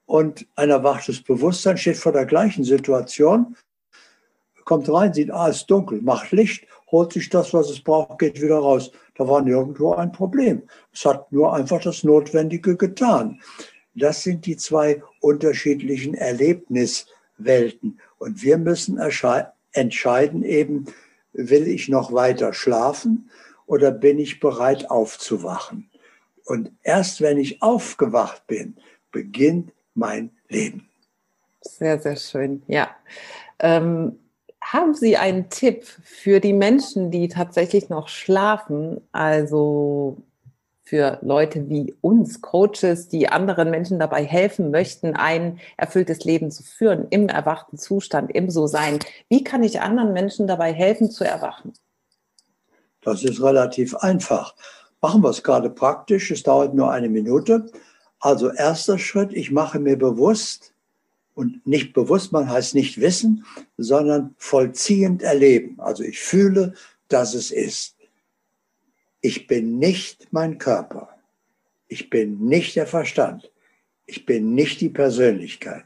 Und 0.07 0.47
ein 0.57 0.71
erwachtes 0.71 1.23
Bewusstsein 1.23 1.79
steht 1.79 1.99
vor 1.99 2.13
der 2.13 2.27
gleichen 2.27 2.65
Situation, 2.65 3.57
kommt 4.69 4.93
rein, 4.93 5.15
sieht, 5.15 5.31
ah, 5.31 5.49
es 5.49 5.59
ist 5.59 5.71
dunkel, 5.71 6.03
macht 6.03 6.31
Licht, 6.31 6.67
holt 6.93 7.15
sich 7.15 7.31
das, 7.31 7.55
was 7.55 7.71
es 7.71 7.81
braucht, 7.81 8.19
geht 8.19 8.41
wieder 8.43 8.59
raus. 8.59 8.93
Da 9.15 9.27
war 9.27 9.41
nirgendwo 9.41 9.95
ein 9.95 10.13
Problem. 10.13 10.63
Es 10.93 11.07
hat 11.07 11.33
nur 11.33 11.55
einfach 11.55 11.81
das 11.81 12.05
Notwendige 12.05 12.77
getan. 12.77 13.41
Das 13.95 14.23
sind 14.23 14.45
die 14.45 14.59
zwei 14.59 15.03
unterschiedlichen 15.21 16.13
Erlebniswelten. 16.13 17.99
Und 18.19 18.43
wir 18.43 18.59
müssen 18.59 19.01
entscheiden 19.73 20.43
eben, 20.43 20.85
will 21.33 21.67
ich 21.67 21.89
noch 21.89 22.13
weiter 22.13 22.53
schlafen 22.53 23.31
oder 23.67 23.91
bin 23.91 24.19
ich 24.19 24.39
bereit 24.39 24.91
aufzuwachen? 24.91 25.89
Und 26.45 26.73
erst 26.83 27.23
wenn 27.23 27.39
ich 27.39 27.63
aufgewacht 27.63 28.47
bin, 28.47 28.77
beginnt 29.13 29.73
mein 29.95 30.31
Leben. 30.49 30.91
Sehr, 31.63 31.99
sehr 31.99 32.17
schön. 32.17 32.63
Ja. 32.67 32.91
Ähm, 33.59 34.19
haben 34.73 34.95
Sie 34.95 35.17
einen 35.17 35.49
Tipp 35.49 35.85
für 35.85 36.41
die 36.41 36.53
Menschen, 36.53 37.11
die 37.11 37.29
tatsächlich 37.29 37.89
noch 37.89 38.09
schlafen? 38.09 39.01
Also 39.13 40.19
für 40.83 41.19
Leute 41.23 41.69
wie 41.69 41.95
uns, 42.01 42.41
Coaches, 42.41 43.09
die 43.09 43.29
anderen 43.29 43.71
Menschen 43.71 43.99
dabei 43.99 44.25
helfen 44.25 44.71
möchten, 44.71 45.17
ein 45.17 45.59
erfülltes 45.77 46.25
Leben 46.25 46.51
zu 46.51 46.63
führen, 46.63 47.07
im 47.11 47.29
erwachten 47.29 47.79
Zustand, 47.79 48.31
im 48.35 48.51
So-Sein. 48.51 48.99
Wie 49.29 49.43
kann 49.45 49.63
ich 49.63 49.81
anderen 49.81 50.13
Menschen 50.13 50.47
dabei 50.47 50.73
helfen, 50.73 51.11
zu 51.11 51.25
erwachen? 51.25 51.73
Das 53.03 53.23
ist 53.23 53.43
relativ 53.43 53.95
einfach. 53.97 54.55
Machen 55.01 55.23
wir 55.23 55.31
es 55.31 55.43
gerade 55.43 55.71
praktisch. 55.71 56.31
Es 56.31 56.43
dauert 56.43 56.75
nur 56.75 56.91
eine 56.91 57.09
Minute. 57.09 57.71
Also 58.21 58.51
erster 58.51 58.99
Schritt, 58.99 59.33
ich 59.33 59.51
mache 59.51 59.79
mir 59.79 59.97
bewusst, 59.97 60.75
und 61.39 61.67
nicht 61.67 61.93
bewusst, 61.93 62.33
man 62.33 62.51
heißt 62.51 62.75
nicht 62.75 63.01
wissen, 63.01 63.45
sondern 63.77 64.35
vollziehend 64.39 65.23
erleben. 65.23 65.79
Also 65.79 66.03
ich 66.03 66.19
fühle, 66.19 66.75
dass 67.09 67.35
es 67.35 67.51
ist 67.51 67.99
ich 69.21 69.47
bin 69.47 69.79
nicht 69.79 70.33
mein 70.33 70.59
Körper. 70.59 71.09
Ich 71.89 72.11
bin 72.11 72.45
nicht 72.47 72.77
der 72.77 72.87
Verstand. 72.87 73.51
Ich 74.07 74.27
bin 74.27 74.55
nicht 74.55 74.81
die 74.81 74.89
Persönlichkeit, 74.89 75.85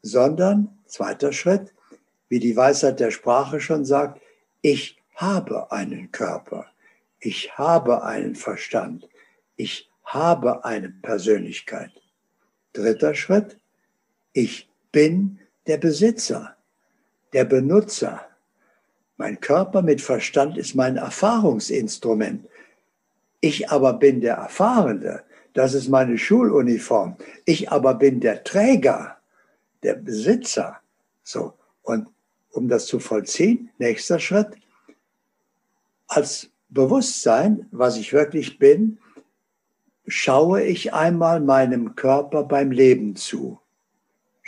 sondern, 0.00 0.78
zweiter 0.86 1.32
Schritt, 1.32 1.74
wie 2.28 2.38
die 2.38 2.56
Weisheit 2.56 3.00
der 3.00 3.10
Sprache 3.10 3.60
schon 3.60 3.84
sagt, 3.84 4.22
ich 4.62 4.96
habe 5.16 5.70
einen 5.70 6.12
Körper. 6.12 6.66
Ich 7.18 7.58
habe 7.58 8.04
einen 8.04 8.36
Verstand. 8.36 9.08
Ich 9.56 9.90
habe 10.04 10.64
eine 10.64 10.90
Persönlichkeit. 10.90 11.90
Dritter 12.72 13.14
Schritt, 13.14 13.58
ich 14.32 14.70
bin 14.92 15.38
der 15.66 15.78
Besitzer, 15.78 16.56
der 17.32 17.44
Benutzer. 17.44 18.26
Mein 19.16 19.40
Körper 19.40 19.82
mit 19.82 20.00
Verstand 20.00 20.58
ist 20.58 20.74
mein 20.74 20.96
Erfahrungsinstrument. 20.96 22.46
Ich 23.40 23.70
aber 23.70 23.94
bin 23.94 24.20
der 24.20 24.34
Erfahrene. 24.36 25.22
Das 25.54 25.74
ist 25.74 25.88
meine 25.88 26.16
Schuluniform. 26.16 27.16
Ich 27.44 27.70
aber 27.70 27.94
bin 27.94 28.20
der 28.20 28.44
Träger, 28.44 29.16
der 29.82 29.94
Besitzer. 29.94 30.78
So. 31.22 31.54
Und 31.82 32.08
um 32.50 32.68
das 32.68 32.86
zu 32.86 33.00
vollziehen, 33.00 33.70
nächster 33.78 34.18
Schritt, 34.18 34.48
als 36.06 36.50
Bewusstsein, 36.68 37.66
was 37.70 37.96
ich 37.96 38.12
wirklich 38.12 38.58
bin, 38.58 38.98
schaue 40.06 40.62
ich 40.62 40.92
einmal 40.92 41.40
meinem 41.40 41.94
Körper 41.94 42.44
beim 42.44 42.70
Leben 42.70 43.16
zu. 43.16 43.60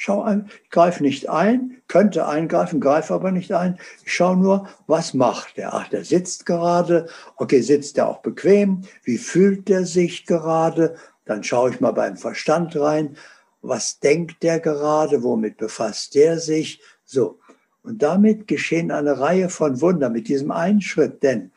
Schau 0.05 0.21
ein, 0.21 0.51
ich 0.63 0.69
greife 0.69 1.03
nicht 1.03 1.31
ein, 1.31 1.81
könnte 1.89 2.29
eingreifen, 2.29 2.79
greife 2.79 3.15
aber 3.15 3.31
nicht 3.31 3.53
ein. 3.53 3.79
Ich 4.05 4.13
schaue 4.13 4.37
nur, 4.37 4.69
was 4.87 5.15
macht 5.15 5.57
der? 5.57 5.73
Ach, 5.73 5.89
der 5.89 6.05
sitzt 6.05 6.45
gerade. 6.45 7.09
Okay, 7.37 7.63
sitzt 7.63 7.97
der 7.97 8.11
auch 8.11 8.19
bequem? 8.19 8.83
Wie 9.03 9.17
fühlt 9.17 9.67
der 9.71 9.87
sich 9.87 10.27
gerade? 10.27 10.97
Dann 11.25 11.43
schaue 11.43 11.71
ich 11.71 11.81
mal 11.81 11.93
beim 11.93 12.19
Verstand 12.19 12.77
rein. 12.77 13.17
Was 13.63 13.99
denkt 13.99 14.43
der 14.43 14.61
gerade? 14.61 15.23
Womit 15.23 15.57
befasst 15.57 16.15
der 16.15 16.39
sich? 16.39 16.83
So. 17.07 17.39
Und 17.83 18.03
damit 18.03 18.47
geschehen 18.47 18.91
eine 18.91 19.19
Reihe 19.19 19.49
von 19.49 19.81
Wundern 19.81 20.13
mit 20.13 20.29
diesem 20.29 20.51
einen 20.51 20.83
Schritt, 20.83 21.23
denn 21.23 21.51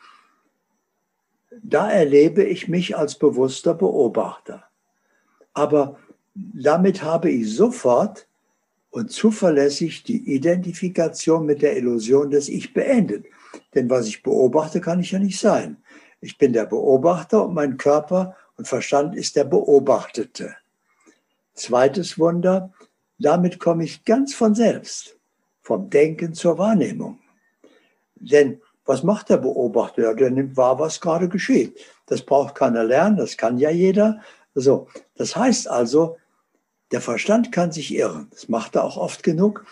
da 1.62 1.90
erlebe 1.90 2.44
ich 2.44 2.66
mich 2.66 2.96
als 2.96 3.18
bewusster 3.18 3.74
Beobachter. 3.74 4.64
Aber 5.52 5.98
damit 6.34 7.02
habe 7.02 7.30
ich 7.30 7.54
sofort 7.54 8.27
und 8.90 9.10
zuverlässig 9.10 10.02
die 10.04 10.34
Identifikation 10.34 11.46
mit 11.46 11.62
der 11.62 11.76
Illusion 11.76 12.30
des 12.30 12.48
Ich 12.48 12.72
beendet. 12.72 13.26
Denn 13.74 13.90
was 13.90 14.06
ich 14.06 14.22
beobachte, 14.22 14.80
kann 14.80 15.00
ich 15.00 15.12
ja 15.12 15.18
nicht 15.18 15.38
sein. 15.38 15.76
Ich 16.20 16.38
bin 16.38 16.52
der 16.52 16.66
Beobachter 16.66 17.44
und 17.44 17.54
mein 17.54 17.76
Körper 17.76 18.36
und 18.56 18.66
Verstand 18.66 19.14
ist 19.14 19.36
der 19.36 19.44
Beobachtete. 19.44 20.56
Zweites 21.54 22.18
Wunder, 22.18 22.72
damit 23.18 23.58
komme 23.58 23.84
ich 23.84 24.04
ganz 24.04 24.34
von 24.34 24.54
selbst, 24.54 25.16
vom 25.62 25.90
Denken 25.90 26.34
zur 26.34 26.58
Wahrnehmung. 26.58 27.18
Denn 28.16 28.60
was 28.84 29.02
macht 29.02 29.28
der 29.28 29.36
Beobachter? 29.36 30.14
Der 30.14 30.30
nimmt 30.30 30.56
wahr, 30.56 30.78
was 30.78 31.00
gerade 31.00 31.28
geschieht. 31.28 31.78
Das 32.06 32.22
braucht 32.22 32.54
keiner 32.54 32.84
lernen, 32.84 33.16
das 33.16 33.36
kann 33.36 33.58
ja 33.58 33.70
jeder. 33.70 34.20
So, 34.54 34.88
das 35.14 35.36
heißt 35.36 35.68
also, 35.68 36.16
der 36.90 37.00
Verstand 37.00 37.52
kann 37.52 37.72
sich 37.72 37.94
irren. 37.94 38.28
Das 38.30 38.48
macht 38.48 38.76
er 38.76 38.84
auch 38.84 38.96
oft 38.96 39.22
genug. 39.22 39.64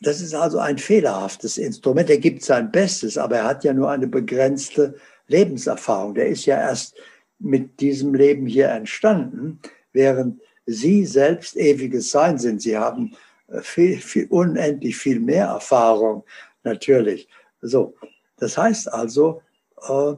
Das 0.00 0.20
ist 0.20 0.34
also 0.34 0.58
ein 0.58 0.78
fehlerhaftes 0.78 1.58
Instrument. 1.58 2.08
Er 2.08 2.18
gibt 2.18 2.42
sein 2.42 2.70
Bestes, 2.70 3.18
aber 3.18 3.38
er 3.38 3.44
hat 3.44 3.64
ja 3.64 3.72
nur 3.72 3.90
eine 3.90 4.06
begrenzte 4.06 4.94
Lebenserfahrung. 5.26 6.14
Der 6.14 6.28
ist 6.28 6.46
ja 6.46 6.58
erst 6.58 6.96
mit 7.38 7.80
diesem 7.80 8.14
Leben 8.14 8.46
hier 8.46 8.68
entstanden, 8.68 9.60
während 9.92 10.40
Sie 10.66 11.06
selbst 11.06 11.56
ewiges 11.56 12.10
Sein 12.10 12.38
sind. 12.38 12.62
Sie 12.62 12.76
haben 12.76 13.16
äh, 13.48 13.60
viel, 13.62 13.98
viel, 13.98 14.26
unendlich 14.28 14.96
viel 14.96 15.20
mehr 15.20 15.46
Erfahrung, 15.46 16.24
natürlich. 16.62 17.28
So, 17.60 17.94
das 18.36 18.56
heißt 18.58 18.92
also, 18.92 19.42
äh, 19.88 20.14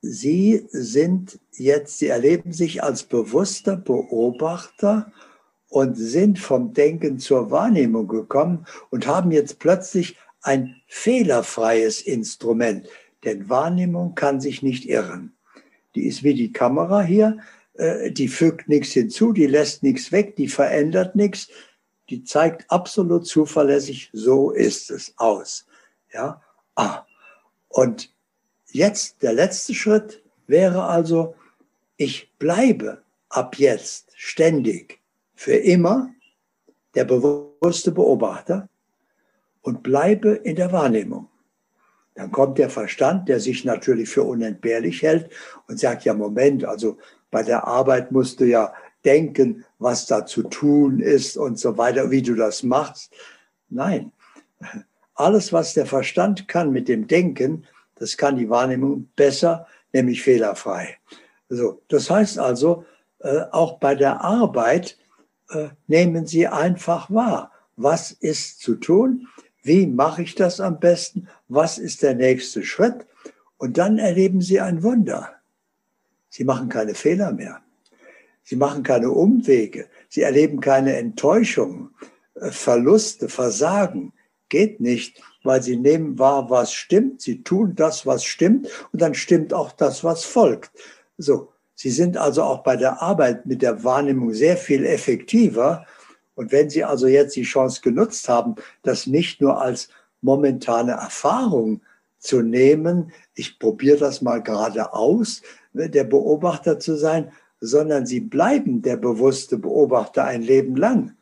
Sie 0.00 0.66
sind 0.70 1.38
jetzt, 1.52 1.98
Sie 1.98 2.06
erleben 2.06 2.52
sich 2.52 2.82
als 2.82 3.02
bewusster 3.02 3.76
Beobachter 3.76 5.12
und 5.68 5.96
sind 5.96 6.38
vom 6.38 6.72
Denken 6.72 7.18
zur 7.18 7.50
Wahrnehmung 7.50 8.08
gekommen 8.08 8.66
und 8.90 9.06
haben 9.06 9.32
jetzt 9.32 9.58
plötzlich 9.58 10.16
ein 10.42 10.76
fehlerfreies 10.86 12.00
Instrument. 12.00 12.88
Denn 13.24 13.48
Wahrnehmung 13.48 14.14
kann 14.14 14.40
sich 14.40 14.62
nicht 14.62 14.88
irren. 14.88 15.32
Die 15.94 16.06
ist 16.06 16.22
wie 16.22 16.34
die 16.34 16.52
Kamera 16.52 17.02
hier. 17.02 17.38
äh, 17.74 18.10
die 18.12 18.28
fügt 18.28 18.68
nichts 18.68 18.92
hinzu, 18.92 19.32
die 19.32 19.46
lässt 19.46 19.82
nichts 19.82 20.12
weg, 20.12 20.36
die 20.36 20.48
verändert 20.48 21.16
nichts, 21.16 21.48
die 22.10 22.24
zeigt 22.24 22.70
absolut 22.70 23.26
zuverlässig, 23.26 24.10
so 24.12 24.50
ist 24.50 24.90
es 24.90 25.14
aus. 25.16 25.66
Ja, 26.12 26.42
ah. 26.74 27.04
Und 27.68 28.12
jetzt 28.70 29.22
der 29.22 29.32
letzte 29.32 29.74
Schritt 29.74 30.22
wäre 30.46 30.84
also, 30.84 31.34
ich 31.96 32.32
bleibe 32.38 33.02
ab 33.28 33.56
jetzt 33.58 34.12
ständig 34.14 35.00
für 35.34 35.54
immer 35.54 36.10
der 36.94 37.04
bewusste 37.04 37.92
Beobachter 37.92 38.68
und 39.62 39.82
bleibe 39.82 40.30
in 40.30 40.56
der 40.56 40.72
Wahrnehmung. 40.72 41.28
Dann 42.14 42.32
kommt 42.32 42.58
der 42.58 42.70
Verstand, 42.70 43.28
der 43.28 43.38
sich 43.38 43.64
natürlich 43.64 44.08
für 44.08 44.24
unentbehrlich 44.24 45.02
hält 45.02 45.30
und 45.68 45.78
sagt, 45.78 46.04
ja, 46.04 46.14
Moment, 46.14 46.64
also 46.64 46.98
bei 47.30 47.42
der 47.42 47.66
Arbeit 47.66 48.10
musst 48.10 48.40
du 48.40 48.44
ja 48.46 48.72
denken, 49.04 49.64
was 49.78 50.06
da 50.06 50.26
zu 50.26 50.42
tun 50.42 51.00
ist 51.00 51.36
und 51.36 51.58
so 51.58 51.78
weiter, 51.78 52.10
wie 52.10 52.22
du 52.22 52.34
das 52.34 52.62
machst. 52.62 53.12
Nein, 53.68 54.12
alles, 55.14 55.52
was 55.52 55.74
der 55.74 55.86
Verstand 55.86 56.48
kann 56.48 56.72
mit 56.72 56.88
dem 56.88 57.06
Denken, 57.06 57.66
das 57.98 58.16
kann 58.16 58.36
die 58.36 58.48
Wahrnehmung 58.48 59.08
besser, 59.16 59.66
nämlich 59.92 60.22
fehlerfrei. 60.22 60.96
So, 61.48 61.82
das 61.88 62.10
heißt 62.10 62.38
also, 62.38 62.84
äh, 63.20 63.42
auch 63.50 63.78
bei 63.78 63.94
der 63.94 64.22
Arbeit 64.22 64.96
äh, 65.50 65.68
nehmen 65.86 66.26
Sie 66.26 66.46
einfach 66.46 67.10
wahr, 67.10 67.52
was 67.76 68.12
ist 68.12 68.60
zu 68.60 68.74
tun, 68.76 69.28
wie 69.62 69.86
mache 69.86 70.22
ich 70.22 70.34
das 70.34 70.60
am 70.60 70.78
besten, 70.78 71.28
was 71.48 71.78
ist 71.78 72.02
der 72.02 72.14
nächste 72.14 72.62
Schritt 72.62 73.06
und 73.56 73.78
dann 73.78 73.98
erleben 73.98 74.40
Sie 74.40 74.60
ein 74.60 74.82
Wunder. 74.82 75.34
Sie 76.28 76.44
machen 76.44 76.68
keine 76.68 76.94
Fehler 76.94 77.32
mehr. 77.32 77.60
Sie 78.44 78.56
machen 78.56 78.82
keine 78.82 79.10
Umwege. 79.10 79.88
Sie 80.08 80.22
erleben 80.22 80.60
keine 80.60 80.96
Enttäuschungen, 80.96 81.90
äh, 82.34 82.50
Verluste, 82.50 83.28
Versagen. 83.28 84.12
Geht 84.48 84.80
nicht, 84.80 85.22
weil 85.48 85.62
sie 85.62 85.76
nehmen 85.76 86.18
wahr, 86.18 86.50
was 86.50 86.72
stimmt. 86.72 87.22
Sie 87.22 87.42
tun 87.42 87.74
das, 87.74 88.06
was 88.06 88.22
stimmt. 88.22 88.68
Und 88.92 89.02
dann 89.02 89.14
stimmt 89.14 89.52
auch 89.52 89.72
das, 89.72 90.04
was 90.04 90.24
folgt. 90.24 90.70
So. 91.16 91.52
Sie 91.74 91.90
sind 91.90 92.16
also 92.16 92.42
auch 92.42 92.64
bei 92.64 92.76
der 92.76 93.00
Arbeit 93.00 93.46
mit 93.46 93.62
der 93.62 93.82
Wahrnehmung 93.84 94.34
sehr 94.34 94.56
viel 94.56 94.84
effektiver. 94.84 95.86
Und 96.34 96.52
wenn 96.52 96.68
Sie 96.68 96.84
also 96.84 97.06
jetzt 97.06 97.34
die 97.36 97.44
Chance 97.44 97.80
genutzt 97.82 98.28
haben, 98.28 98.56
das 98.82 99.06
nicht 99.06 99.40
nur 99.40 99.60
als 99.60 99.88
momentane 100.20 100.92
Erfahrung 100.92 101.80
zu 102.18 102.42
nehmen, 102.42 103.12
ich 103.34 103.58
probiere 103.58 103.96
das 103.98 104.22
mal 104.22 104.42
gerade 104.42 104.92
aus, 104.92 105.42
der 105.72 106.04
Beobachter 106.04 106.78
zu 106.78 106.96
sein, 106.96 107.32
sondern 107.60 108.06
Sie 108.06 108.20
bleiben 108.20 108.82
der 108.82 108.96
bewusste 108.96 109.56
Beobachter 109.56 110.24
ein 110.24 110.42
Leben 110.42 110.76
lang, 110.76 111.16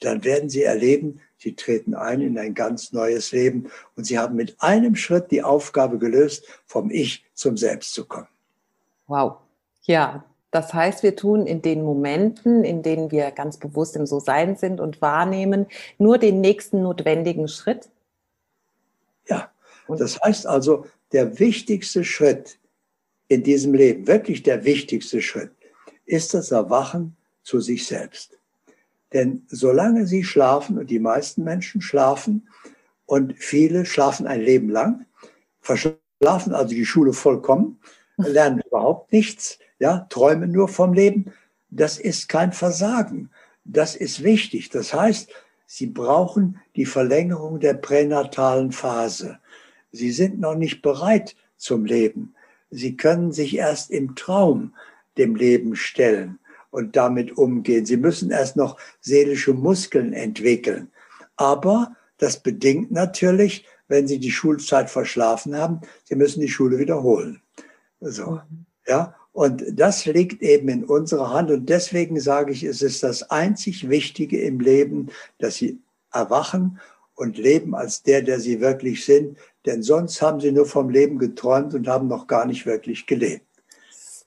dann 0.00 0.24
werden 0.24 0.48
Sie 0.48 0.62
erleben, 0.62 1.20
Sie 1.46 1.54
treten 1.54 1.94
ein 1.94 2.22
in 2.22 2.36
ein 2.38 2.54
ganz 2.54 2.92
neues 2.92 3.30
Leben 3.30 3.70
und 3.94 4.02
Sie 4.02 4.18
haben 4.18 4.34
mit 4.34 4.56
einem 4.58 4.96
Schritt 4.96 5.30
die 5.30 5.44
Aufgabe 5.44 5.96
gelöst, 5.96 6.44
vom 6.66 6.90
Ich 6.90 7.24
zum 7.34 7.56
Selbst 7.56 7.94
zu 7.94 8.04
kommen. 8.04 8.26
Wow. 9.06 9.36
Ja, 9.82 10.24
das 10.50 10.74
heißt, 10.74 11.04
wir 11.04 11.14
tun 11.14 11.46
in 11.46 11.62
den 11.62 11.84
Momenten, 11.84 12.64
in 12.64 12.82
denen 12.82 13.12
wir 13.12 13.30
ganz 13.30 13.58
bewusst 13.58 13.94
im 13.94 14.06
So-Sein 14.06 14.56
sind 14.56 14.80
und 14.80 15.00
wahrnehmen, 15.00 15.66
nur 15.98 16.18
den 16.18 16.40
nächsten 16.40 16.82
notwendigen 16.82 17.46
Schritt. 17.46 17.90
Ja, 19.28 19.52
das 19.86 20.20
heißt 20.20 20.48
also, 20.48 20.86
der 21.12 21.38
wichtigste 21.38 22.02
Schritt 22.02 22.58
in 23.28 23.44
diesem 23.44 23.72
Leben, 23.72 24.08
wirklich 24.08 24.42
der 24.42 24.64
wichtigste 24.64 25.22
Schritt, 25.22 25.52
ist 26.06 26.34
das 26.34 26.50
Erwachen 26.50 27.16
zu 27.44 27.60
sich 27.60 27.86
selbst. 27.86 28.36
Denn 29.12 29.44
solange 29.48 30.06
sie 30.06 30.24
schlafen, 30.24 30.78
und 30.78 30.90
die 30.90 30.98
meisten 30.98 31.44
Menschen 31.44 31.80
schlafen, 31.80 32.48
und 33.06 33.34
viele 33.38 33.86
schlafen 33.86 34.26
ein 34.26 34.40
Leben 34.40 34.68
lang, 34.68 35.06
verschlafen 35.60 36.52
also 36.52 36.74
die 36.74 36.86
Schule 36.86 37.12
vollkommen, 37.12 37.78
lernen 38.16 38.62
überhaupt 38.66 39.12
nichts, 39.12 39.58
ja, 39.78 40.06
träumen 40.10 40.50
nur 40.50 40.68
vom 40.68 40.92
Leben, 40.92 41.32
das 41.70 41.98
ist 41.98 42.28
kein 42.28 42.52
Versagen. 42.52 43.30
Das 43.64 43.96
ist 43.96 44.22
wichtig. 44.22 44.70
Das 44.70 44.94
heißt, 44.94 45.30
sie 45.66 45.86
brauchen 45.86 46.60
die 46.76 46.86
Verlängerung 46.86 47.60
der 47.60 47.74
pränatalen 47.74 48.72
Phase. 48.72 49.38
Sie 49.92 50.10
sind 50.10 50.38
noch 50.40 50.54
nicht 50.54 50.82
bereit 50.82 51.36
zum 51.56 51.84
Leben. 51.84 52.34
Sie 52.70 52.96
können 52.96 53.32
sich 53.32 53.56
erst 53.56 53.90
im 53.90 54.14
Traum 54.14 54.74
dem 55.18 55.34
Leben 55.34 55.76
stellen 55.76 56.38
und 56.76 56.94
damit 56.94 57.38
umgehen. 57.38 57.86
Sie 57.86 57.96
müssen 57.96 58.30
erst 58.30 58.54
noch 58.54 58.76
seelische 59.00 59.54
Muskeln 59.54 60.12
entwickeln. 60.12 60.90
Aber 61.36 61.96
das 62.18 62.42
bedingt 62.42 62.92
natürlich, 62.92 63.64
wenn 63.88 64.06
Sie 64.06 64.18
die 64.18 64.30
Schulzeit 64.30 64.90
verschlafen 64.90 65.56
haben, 65.56 65.80
Sie 66.04 66.16
müssen 66.16 66.42
die 66.42 66.50
Schule 66.50 66.78
wiederholen. 66.78 67.40
So, 68.00 68.42
ja. 68.86 69.14
Und 69.32 69.64
das 69.72 70.04
liegt 70.04 70.42
eben 70.42 70.68
in 70.68 70.84
unserer 70.84 71.32
Hand. 71.32 71.50
Und 71.50 71.70
deswegen 71.70 72.20
sage 72.20 72.52
ich, 72.52 72.62
es 72.62 72.82
ist 72.82 73.02
das 73.02 73.30
einzig 73.30 73.88
Wichtige 73.88 74.42
im 74.42 74.60
Leben, 74.60 75.08
dass 75.38 75.56
Sie 75.56 75.78
erwachen 76.12 76.78
und 77.14 77.38
leben 77.38 77.74
als 77.74 78.02
der, 78.02 78.20
der 78.20 78.38
Sie 78.38 78.60
wirklich 78.60 79.06
sind. 79.06 79.38
Denn 79.64 79.82
sonst 79.82 80.20
haben 80.20 80.40
Sie 80.40 80.52
nur 80.52 80.66
vom 80.66 80.90
Leben 80.90 81.18
geträumt 81.18 81.72
und 81.72 81.88
haben 81.88 82.06
noch 82.06 82.26
gar 82.26 82.44
nicht 82.44 82.66
wirklich 82.66 83.06
gelebt. 83.06 83.45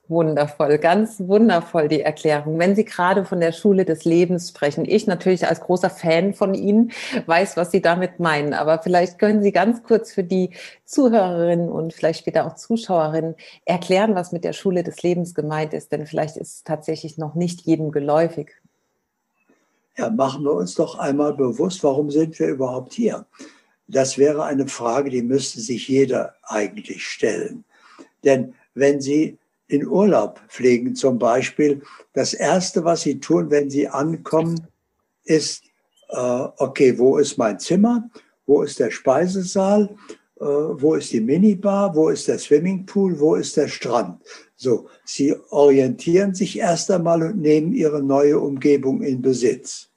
Wundervoll, 0.10 0.80
ganz 0.80 1.19
wundervoll 1.19 1.88
die 1.88 2.02
Erklärung. 2.02 2.58
Wenn 2.58 2.76
Sie 2.76 2.84
gerade 2.84 3.26
von 3.26 3.39
der 3.39 3.52
Schule 3.52 3.86
des 3.86 4.06
Lebens 4.06 4.50
sprechen, 4.50 4.86
ich 4.86 5.06
natürlich 5.06 5.48
als 5.48 5.62
großer 5.62 5.91
Fan 5.91 6.34
von 6.34 6.56
Ihnen 6.56 6.91
weiß, 7.28 7.58
was 7.58 7.69
Sie 7.69 7.80
damit 7.80 8.19
meinen. 8.19 8.56
Aber 8.56 8.80
vielleicht 8.80 9.19
können 9.19 9.43
Sie 9.43 9.52
ganz 9.52 9.84
kurz 9.84 10.12
für 10.12 10.24
die 10.24 10.50
Zuhörerinnen 10.84 11.69
und 11.69 11.93
vielleicht 11.93 12.22
später 12.22 12.48
auch 12.48 12.56
Zuschauerinnen 12.56 13.36
erklären, 13.65 14.15
was 14.15 14.32
mit 14.32 14.43
der 14.43 14.54
Schule 14.54 14.82
des 14.82 15.04
Lebens 15.04 15.36
gemeint 15.36 15.76
ist. 15.76 15.91
Denn 15.91 16.08
vielleicht 16.08 16.38
ist 16.38 16.56
es 16.56 16.63
tatsächlich 16.63 17.19
noch 17.19 17.36
nicht 17.36 17.62
jedem 17.62 17.91
geläufig. 17.91 18.50
Ja, 19.95 20.10
machen 20.10 20.43
wir 20.43 20.54
uns 20.54 20.74
doch 20.74 20.98
einmal 20.98 21.36
bewusst, 21.36 21.84
warum 21.84 22.10
sind 22.10 22.39
wir 22.39 22.48
überhaupt 22.48 22.93
hier? 22.93 23.28
Das 23.88 24.17
wäre 24.17 24.43
eine 24.45 24.67
Frage, 24.67 25.12
die 25.12 25.22
müsste 25.22 25.60
sich 25.60 25.88
jeder 25.88 26.34
eigentlich 26.41 27.06
stellen. 27.06 27.63
Denn 28.24 28.56
wenn 28.74 29.02
Sie 29.02 29.38
in 29.69 29.88
Urlaub 29.88 30.41
fliegen 30.47 30.95
zum 30.95 31.19
Beispiel, 31.19 31.82
das 32.13 32.34
Erste, 32.34 32.84
was 32.84 33.01
sie 33.01 33.19
tun, 33.19 33.49
wenn 33.51 33.69
sie 33.69 33.88
ankommen, 33.88 34.67
ist, 35.23 35.63
äh, 36.10 36.47
okay, 36.58 36.97
wo 36.97 37.17
ist 37.17 37.38
mein 37.38 37.60
Zimmer? 37.60 38.10
Wo 38.47 38.63
ist 38.63 38.79
der 38.79 38.89
Speisesaal? 38.89 39.95
Äh, 40.39 40.43
wo 40.43 40.95
ist 40.95 41.13
die 41.13 41.21
Minibar? 41.21 41.95
Wo 41.95 42.10
ist 42.10 42.27
der 42.27 42.39
Swimmingpool? 42.39 43.19
Wo 43.19 43.36
ist 43.36 43.58
der 43.58 43.67
Strand? 43.67 44.21
So, 44.55 44.89
sie 45.05 45.36
orientieren 45.51 46.34
sich 46.34 46.58
erst 46.58 46.89
einmal 46.89 47.21
und 47.21 47.39
nehmen 47.39 47.71
ihre 47.71 48.01
neue 48.01 48.39
Umgebung 48.39 49.03
in 49.03 49.21
Besitz. 49.21 49.89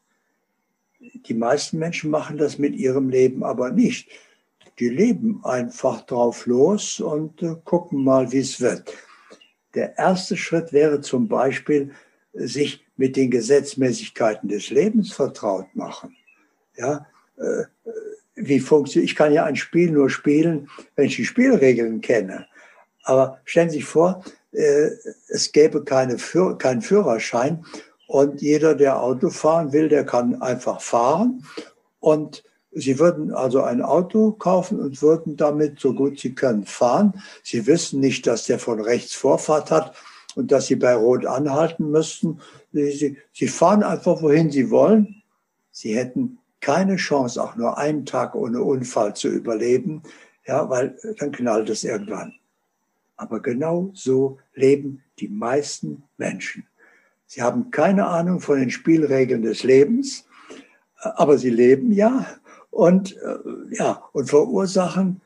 Die 1.01 1.35
meisten 1.35 1.79
Menschen 1.79 2.11
machen 2.11 2.37
das 2.37 2.59
mit 2.59 2.77
ihrem 2.77 3.09
Leben 3.09 3.43
aber 3.43 3.71
nicht. 3.71 4.11
Die 4.79 4.91
leben 4.91 5.41
einfach 5.45 6.03
drauf 6.03 6.45
los 6.45 7.01
und 7.01 7.43
äh, 7.43 7.57
gucken 7.65 8.05
mal, 8.05 8.31
wie 8.33 8.41
es 8.41 8.61
wird. 8.61 8.93
Der 9.75 9.97
erste 9.99 10.37
Schritt 10.37 10.73
wäre 10.73 11.01
zum 11.01 11.29
Beispiel, 11.29 11.93
sich 12.35 12.85
mit 12.97 13.17
den 13.17 13.31
Gesetzmäßigkeiten 13.31 14.49
des 14.49 14.71
Lebens 14.71 15.13
vertraut 15.13 15.67
machen. 15.75 16.17
Ja, 16.77 17.07
äh, 17.37 17.65
wie 18.35 18.61
funktioniert, 18.61 19.11
ich 19.11 19.17
kann 19.17 19.33
ja 19.33 19.45
ein 19.45 19.57
Spiel 19.57 19.91
nur 19.91 20.09
spielen, 20.09 20.69
wenn 20.97 21.07
ich 21.07 21.17
die 21.17 21.25
Spielregeln 21.25 22.01
kenne. 22.01 22.47
Aber 23.05 23.41
stellen 23.45 23.71
Sie 23.71 23.79
sich 23.79 23.85
vor, 23.85 24.25
äh, 24.53 24.91
es 25.29 25.53
gäbe 25.53 25.85
keine 25.85 26.19
Führ 26.19 26.57
keinen 26.57 26.83
Führerschein 26.83 27.65
und 28.07 28.41
jeder, 28.41 28.75
der 28.75 29.01
Auto 29.01 29.31
fahren 29.31 29.73
will, 29.73 29.89
der 29.89 30.05
kann 30.05 30.41
einfach 30.41 30.81
fahren 30.81 31.45
und 32.01 32.45
Sie 32.75 32.99
würden 32.99 33.33
also 33.33 33.63
ein 33.63 33.83
Auto 33.83 34.33
kaufen 34.33 34.81
und 34.81 35.03
würden 35.03 35.37
damit, 35.37 35.79
so 35.79 35.95
gut 35.95 36.19
Sie 36.19 36.35
können, 36.35 36.65
fahren. 36.65 37.23
Sie 37.43 37.67
wissen 37.67 38.01
nicht, 38.01 38.27
dass 38.27 38.47
der 38.47 38.59
von 38.59 38.81
rechts 38.81 39.15
Vorfahrt 39.15 39.71
hat 39.71 39.95
und 40.37 40.51
dass 40.53 40.67
Sie 40.67 40.77
bei 40.77 40.95
Rot 40.95 41.27
anhalten 41.27 41.91
müssten. 41.91 42.41
Sie, 42.73 43.19
Sie 43.33 43.49
fahren 43.49 43.83
einfach, 43.83 44.23
wohin 44.23 44.51
Sie 44.51 44.71
wollen. 44.71 45.23
Sie 45.71 45.95
hätten 45.95 46.39
keine 46.61 46.97
Chance, 46.97 47.43
auch 47.43 47.57
nur 47.57 47.77
einen 47.77 48.07
Tag 48.07 48.35
ohne 48.35 48.63
Unfall 48.63 49.15
zu 49.15 49.29
überleben, 49.29 50.03
ja, 50.47 50.71
weil 50.71 50.97
dann 51.19 51.33
knallt 51.33 51.69
es 51.69 51.85
irgendwann. 51.85 52.35
Aber 53.17 53.41
genau 53.41 53.91
so 53.95 54.39
leben 54.55 55.03
die 55.19 55.29
meisten 55.29 56.05
Menschen. 56.17 56.67
Sie 57.27 57.43
haben 57.43 57.71
keine 57.71 58.07
Ahnung 58.07 58.41
von 58.41 58.61
den 58.61 58.71
Spielregeln 58.71 59.43
des 59.43 59.63
Lebens, 59.63 60.27
aber 60.97 61.37
sie 61.37 61.51
leben 61.51 61.93
ja 61.93 62.27
und, 62.73 63.17
äh, 63.19 63.77
ja, 63.77 64.03
und 64.13 64.31
verursachen 64.31 65.21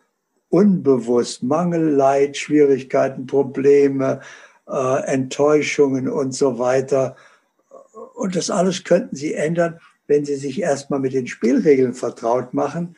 unbewusst 0.51 1.43
Mangel, 1.43 1.91
Leid, 1.91 2.37
Schwierigkeiten, 2.37 3.27
Probleme, 3.27 4.21
äh, 4.69 5.03
Enttäuschungen 5.05 6.09
und 6.09 6.33
so 6.33 6.59
weiter. 6.59 7.17
Und 8.15 8.37
das 8.37 8.51
alles 8.51 8.85
könnten 8.85 9.17
Sie 9.17 9.33
ändern, 9.33 9.79
wenn 10.09 10.25
Sie 10.25 10.35
sich 10.35 10.61
erstmal 10.61 11.01
mit 11.01 11.15
den 11.15 11.27
Spielregeln 11.27 11.95
vertraut 11.95 12.53
machen, 12.53 12.97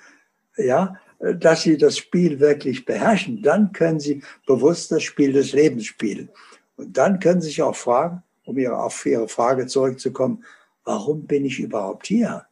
ja, 0.57 0.95
dass 1.19 1.63
Sie 1.63 1.77
das 1.77 1.99
Spiel 1.99 2.41
wirklich 2.41 2.85
beherrschen. 2.85 3.43
Dann 3.43 3.73
können 3.73 4.01
Sie 4.01 4.23
bewusst 4.47 4.91
das 4.91 5.03
Spiel 5.03 5.33
des 5.33 5.53
Lebens 5.53 5.85
spielen. 5.85 6.31
Und 6.77 6.97
dann 6.97 7.21
können 7.21 7.43
Sie 7.43 7.49
sich 7.49 7.63
auch 7.63 7.77
fragen, 7.77 8.23
um 8.45 8.57
ihre, 8.57 8.79
auf 8.83 9.05
Ihre 9.05 9.29
Frage 9.29 9.67
zurückzukommen, 9.67 10.43
warum 10.85 11.27
bin 11.27 11.45
ich 11.45 11.61
überhaupt 11.61 12.07
hier? 12.07 12.48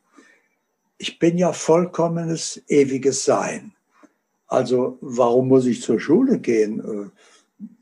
Ich 0.98 1.18
bin 1.18 1.37
ja 1.38 1.52
vollkommenes, 1.52 2.62
ewiges 2.68 3.24
Sein. 3.24 3.72
Also 4.46 4.98
warum 5.00 5.48
muss 5.48 5.66
ich 5.66 5.82
zur 5.82 6.00
Schule 6.00 6.38
gehen? 6.38 6.80
Äh, 6.80 7.11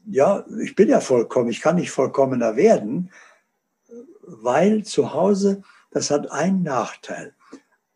ja, 0.07 0.45
ich 0.63 0.75
bin 0.75 0.89
ja 0.89 1.01
vollkommen, 1.01 1.51
ich 1.51 1.61
kann 1.61 1.77
nicht 1.77 1.91
vollkommener 1.91 2.57
werden, 2.57 3.11
weil 4.23 4.85
zu 4.85 5.13
Hause, 5.13 5.63
das 5.91 6.11
hat 6.11 6.31
einen 6.31 6.63
Nachteil. 6.63 7.35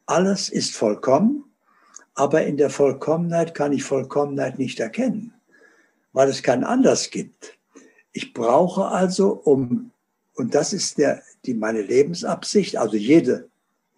Alles 0.06 0.48
ist 0.48 0.74
vollkommen, 0.74 1.44
aber 2.14 2.44
in 2.44 2.56
der 2.56 2.70
Vollkommenheit 2.70 3.54
kann 3.54 3.72
ich 3.72 3.84
Vollkommenheit 3.84 4.58
nicht 4.58 4.80
erkennen, 4.80 5.34
weil 6.12 6.28
es 6.28 6.42
kein 6.42 6.64
anders 6.64 7.10
gibt. 7.10 7.58
Ich 8.12 8.32
brauche 8.32 8.86
also, 8.86 9.32
um, 9.32 9.90
und 10.34 10.54
das 10.54 10.72
ist 10.72 10.98
der, 10.98 11.22
die, 11.44 11.54
meine 11.54 11.82
Lebensabsicht, 11.82 12.76
also 12.76 12.96
jede, 12.96 13.48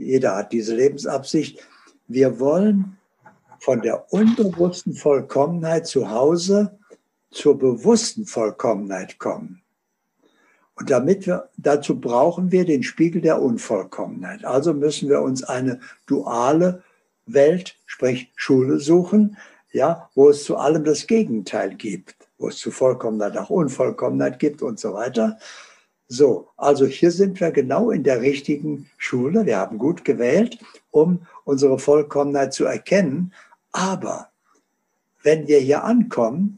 jeder 0.00 0.36
hat 0.36 0.52
diese 0.52 0.74
Lebensabsicht, 0.74 1.60
wir 2.08 2.40
wollen 2.40 2.96
von 3.58 3.82
der 3.82 4.12
unbewussten 4.12 4.94
Vollkommenheit 4.94 5.86
zu 5.86 6.10
Hause 6.10 6.78
zur 7.30 7.58
bewussten 7.58 8.26
Vollkommenheit 8.26 9.18
kommen. 9.18 9.62
Und 10.74 10.90
damit 10.90 11.26
wir, 11.26 11.50
dazu 11.58 12.00
brauchen 12.00 12.50
wir 12.50 12.64
den 12.64 12.82
Spiegel 12.82 13.20
der 13.20 13.40
Unvollkommenheit. 13.40 14.44
Also 14.44 14.72
müssen 14.72 15.08
wir 15.08 15.20
uns 15.20 15.44
eine 15.44 15.78
duale 16.06 16.82
Welt, 17.26 17.76
sprich 17.86 18.32
Schule 18.34 18.80
suchen, 18.80 19.36
ja, 19.72 20.08
wo 20.14 20.30
es 20.30 20.42
zu 20.44 20.56
allem 20.56 20.82
das 20.82 21.06
Gegenteil 21.06 21.74
gibt 21.74 22.16
wo 22.40 22.48
es 22.48 22.56
zu 22.56 22.70
Vollkommenheit 22.70 23.36
auch 23.36 23.50
Unvollkommenheit 23.50 24.38
gibt 24.38 24.62
und 24.62 24.80
so 24.80 24.94
weiter. 24.94 25.38
So, 26.12 26.48
also 26.56 26.86
hier 26.86 27.12
sind 27.12 27.40
wir 27.40 27.52
genau 27.52 27.92
in 27.92 28.02
der 28.02 28.20
richtigen 28.20 28.90
Schule. 28.98 29.46
Wir 29.46 29.58
haben 29.58 29.78
gut 29.78 30.04
gewählt, 30.04 30.58
um 30.90 31.24
unsere 31.44 31.78
Vollkommenheit 31.78 32.52
zu 32.52 32.64
erkennen. 32.64 33.32
Aber 33.70 34.28
wenn 35.22 35.46
wir 35.46 35.60
hier 35.60 35.84
ankommen, 35.84 36.56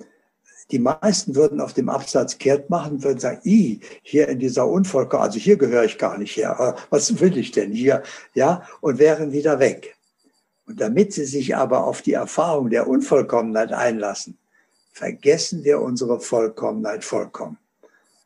die 0.71 0.79
meisten 0.79 1.35
würden 1.35 1.61
auf 1.61 1.75
dem 1.75 1.91
Absatz 1.91 2.39
kehrt 2.39 2.71
machen, 2.71 3.05
würden 3.05 3.19
sagen, 3.19 3.43
i, 3.45 3.81
hier 4.03 4.27
in 4.29 4.39
dieser 4.39 4.67
Unvollkommenheit, 4.67 5.33
also 5.33 5.39
hier 5.39 5.59
gehöre 5.59 5.85
ich 5.85 5.99
gar 5.99 6.17
nicht 6.17 6.35
her. 6.35 6.75
Was 6.89 7.21
will 7.21 7.37
ich 7.37 7.51
denn 7.51 7.73
hier? 7.73 8.03
Ja, 8.33 8.63
und 8.81 8.99
wären 8.99 9.33
wieder 9.33 9.59
weg. 9.59 9.99
Und 10.67 10.81
damit 10.81 11.13
sie 11.13 11.27
sich 11.27 11.55
aber 11.55 11.85
auf 11.85 12.01
die 12.01 12.15
Erfahrung 12.15 12.71
der 12.71 12.89
Unvollkommenheit 12.89 13.75
einlassen, 13.75 14.39
vergessen 14.95 15.63
wir 15.63 15.83
unsere 15.83 16.21
Vollkommenheit 16.21 17.05
vollkommen. 17.05 17.59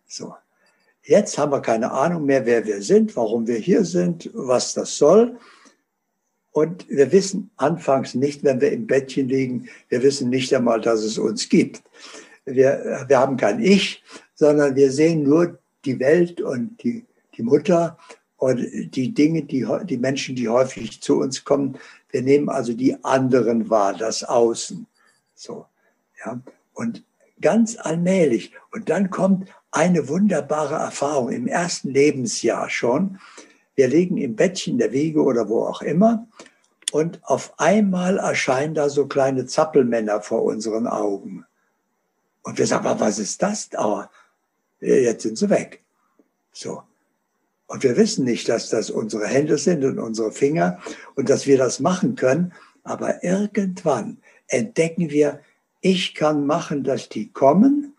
So. 0.06 0.32
Jetzt 1.06 1.38
haben 1.38 1.52
wir 1.52 1.60
keine 1.60 1.92
Ahnung 1.92 2.26
mehr, 2.26 2.46
wer 2.46 2.66
wir 2.66 2.82
sind, 2.82 3.14
warum 3.14 3.46
wir 3.46 3.58
hier 3.58 3.84
sind, 3.84 4.28
was 4.34 4.74
das 4.74 4.96
soll. 4.96 5.38
Und 6.50 6.88
wir 6.88 7.12
wissen 7.12 7.50
anfangs 7.56 8.16
nicht, 8.16 8.42
wenn 8.42 8.60
wir 8.60 8.72
im 8.72 8.88
Bettchen 8.88 9.28
liegen, 9.28 9.68
wir 9.88 10.02
wissen 10.02 10.30
nicht 10.30 10.52
einmal, 10.52 10.80
dass 10.80 11.04
es 11.04 11.16
uns 11.16 11.48
gibt. 11.48 11.82
Wir, 12.44 13.04
wir 13.06 13.18
haben 13.20 13.36
kein 13.36 13.60
Ich, 13.60 14.02
sondern 14.34 14.74
wir 14.74 14.90
sehen 14.90 15.22
nur 15.22 15.60
die 15.84 16.00
Welt 16.00 16.40
und 16.40 16.82
die, 16.82 17.04
die 17.36 17.42
Mutter 17.42 17.96
und 18.36 18.66
die 18.96 19.14
Dinge, 19.14 19.44
die, 19.44 19.64
die 19.84 19.98
Menschen, 19.98 20.34
die 20.34 20.48
häufig 20.48 21.00
zu 21.00 21.20
uns 21.20 21.44
kommen. 21.44 21.78
Wir 22.10 22.22
nehmen 22.22 22.48
also 22.48 22.72
die 22.72 22.96
anderen 23.04 23.70
wahr, 23.70 23.94
das 23.94 24.24
Außen. 24.24 24.86
So, 25.36 25.66
ja. 26.24 26.40
Und 26.74 27.04
ganz 27.40 27.76
allmählich. 27.78 28.52
Und 28.70 28.88
dann 28.88 29.10
kommt 29.10 29.48
eine 29.70 30.08
wunderbare 30.08 30.76
Erfahrung 30.76 31.30
im 31.30 31.46
ersten 31.46 31.90
Lebensjahr 31.90 32.70
schon. 32.70 33.18
Wir 33.74 33.88
liegen 33.88 34.16
im 34.16 34.36
Bettchen, 34.36 34.78
der 34.78 34.92
Wiege 34.92 35.22
oder 35.22 35.48
wo 35.48 35.64
auch 35.64 35.82
immer. 35.82 36.26
Und 36.92 37.20
auf 37.24 37.58
einmal 37.58 38.18
erscheinen 38.18 38.74
da 38.74 38.88
so 38.88 39.06
kleine 39.06 39.46
Zappelmänner 39.46 40.22
vor 40.22 40.44
unseren 40.44 40.86
Augen. 40.86 41.44
Und 42.42 42.58
wir 42.58 42.66
sagen, 42.66 42.84
was 43.00 43.18
ist 43.18 43.42
das? 43.42 43.68
Aber 43.74 44.10
jetzt 44.80 45.22
sind 45.22 45.36
sie 45.36 45.50
weg. 45.50 45.82
So. 46.52 46.82
Und 47.66 47.82
wir 47.82 47.96
wissen 47.96 48.24
nicht, 48.24 48.48
dass 48.48 48.70
das 48.70 48.90
unsere 48.90 49.26
Hände 49.26 49.58
sind 49.58 49.84
und 49.84 49.98
unsere 49.98 50.30
Finger 50.30 50.78
und 51.16 51.28
dass 51.28 51.46
wir 51.46 51.58
das 51.58 51.80
machen 51.80 52.14
können. 52.14 52.52
Aber 52.84 53.24
irgendwann 53.24 54.18
entdecken 54.46 55.10
wir, 55.10 55.40
ich 55.88 56.16
kann 56.16 56.46
machen, 56.46 56.82
dass 56.82 57.08
die 57.08 57.30
kommen 57.30 57.94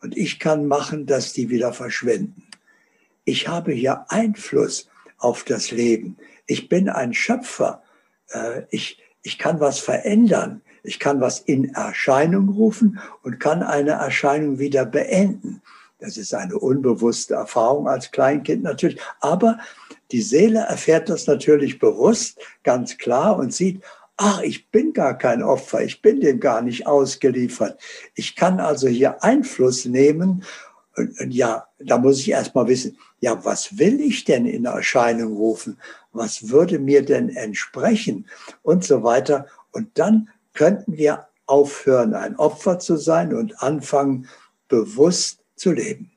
und 0.00 0.16
ich 0.16 0.38
kann 0.38 0.66
machen, 0.66 1.06
dass 1.06 1.32
die 1.32 1.50
wieder 1.50 1.72
verschwinden. 1.72 2.46
Ich 3.24 3.48
habe 3.48 3.72
hier 3.72 4.06
Einfluss 4.10 4.88
auf 5.18 5.42
das 5.42 5.72
Leben. 5.72 6.16
Ich 6.46 6.68
bin 6.68 6.88
ein 6.88 7.12
Schöpfer. 7.12 7.82
Äh, 8.28 8.62
ich, 8.70 9.02
ich 9.22 9.40
kann 9.40 9.58
was 9.58 9.80
verändern. 9.80 10.62
Ich 10.84 11.00
kann 11.00 11.20
was 11.20 11.40
in 11.40 11.74
Erscheinung 11.74 12.48
rufen 12.48 13.00
und 13.24 13.40
kann 13.40 13.64
eine 13.64 13.92
Erscheinung 13.92 14.60
wieder 14.60 14.86
beenden. 14.86 15.62
Das 15.98 16.16
ist 16.16 16.34
eine 16.34 16.56
unbewusste 16.56 17.34
Erfahrung 17.34 17.88
als 17.88 18.12
Kleinkind 18.12 18.62
natürlich. 18.62 19.00
Aber 19.18 19.58
die 20.12 20.22
Seele 20.22 20.60
erfährt 20.60 21.08
das 21.08 21.26
natürlich 21.26 21.80
bewusst, 21.80 22.38
ganz 22.62 22.98
klar 22.98 23.36
und 23.36 23.52
sieht, 23.52 23.82
ach, 24.16 24.40
ich 24.42 24.70
bin 24.70 24.92
gar 24.92 25.16
kein 25.18 25.42
Opfer, 25.42 25.82
ich 25.82 26.02
bin 26.02 26.20
dem 26.20 26.40
gar 26.40 26.62
nicht 26.62 26.86
ausgeliefert. 26.86 27.80
Ich 28.14 28.36
kann 28.36 28.60
also 28.60 28.88
hier 28.88 29.22
Einfluss 29.22 29.84
nehmen. 29.84 30.44
Und, 30.96 31.18
und 31.20 31.32
ja, 31.32 31.68
da 31.78 31.98
muss 31.98 32.20
ich 32.20 32.30
erst 32.30 32.54
mal 32.54 32.68
wissen, 32.68 32.98
ja, 33.20 33.44
was 33.44 33.78
will 33.78 34.00
ich 34.00 34.24
denn 34.24 34.46
in 34.46 34.64
Erscheinung 34.64 35.36
rufen? 35.36 35.78
Was 36.12 36.50
würde 36.50 36.78
mir 36.78 37.04
denn 37.04 37.30
entsprechen? 37.30 38.26
Und 38.62 38.84
so 38.84 39.02
weiter. 39.02 39.46
Und 39.72 39.98
dann 39.98 40.28
könnten 40.52 40.96
wir 40.96 41.28
aufhören, 41.46 42.14
ein 42.14 42.36
Opfer 42.36 42.78
zu 42.78 42.96
sein 42.96 43.34
und 43.34 43.62
anfangen, 43.62 44.28
bewusst 44.68 45.40
zu 45.56 45.72
leben. 45.72 46.10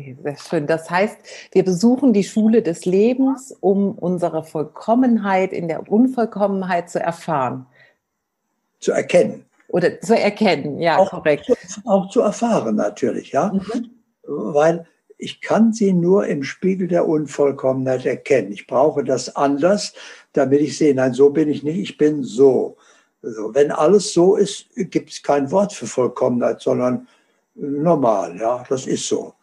Okay, 0.00 0.16
sehr 0.22 0.36
schön. 0.38 0.66
Das 0.66 0.88
heißt, 0.88 1.18
wir 1.52 1.62
besuchen 1.62 2.14
die 2.14 2.24
Schule 2.24 2.62
des 2.62 2.86
Lebens, 2.86 3.54
um 3.60 3.98
unsere 3.98 4.42
Vollkommenheit 4.42 5.52
in 5.52 5.68
der 5.68 5.90
Unvollkommenheit 5.90 6.88
zu 6.88 7.00
erfahren. 7.00 7.66
Zu 8.78 8.92
erkennen. 8.92 9.44
Oder 9.68 10.00
zu 10.00 10.18
erkennen, 10.18 10.80
ja, 10.80 10.96
auch, 10.96 11.10
korrekt. 11.10 11.52
Auch 11.84 12.08
zu 12.08 12.22
erfahren 12.22 12.76
natürlich, 12.76 13.32
ja. 13.32 13.52
Mhm. 13.52 13.90
Weil 14.26 14.86
ich 15.18 15.42
kann 15.42 15.74
sie 15.74 15.92
nur 15.92 16.26
im 16.26 16.44
Spiegel 16.44 16.88
der 16.88 17.06
Unvollkommenheit 17.06 18.06
erkennen. 18.06 18.52
Ich 18.52 18.66
brauche 18.66 19.04
das 19.04 19.36
anders, 19.36 19.92
damit 20.32 20.62
ich 20.62 20.78
sehe, 20.78 20.94
nein, 20.94 21.12
so 21.12 21.28
bin 21.28 21.50
ich 21.50 21.62
nicht, 21.62 21.78
ich 21.78 21.98
bin 21.98 22.22
so. 22.22 22.78
Also, 23.22 23.54
wenn 23.54 23.70
alles 23.70 24.14
so 24.14 24.36
ist, 24.36 24.66
gibt 24.74 25.10
es 25.10 25.22
kein 25.22 25.50
Wort 25.50 25.74
für 25.74 25.86
Vollkommenheit, 25.86 26.62
sondern 26.62 27.06
normal, 27.54 28.38
ja, 28.38 28.64
das 28.66 28.86
ist 28.86 29.06
so. 29.06 29.34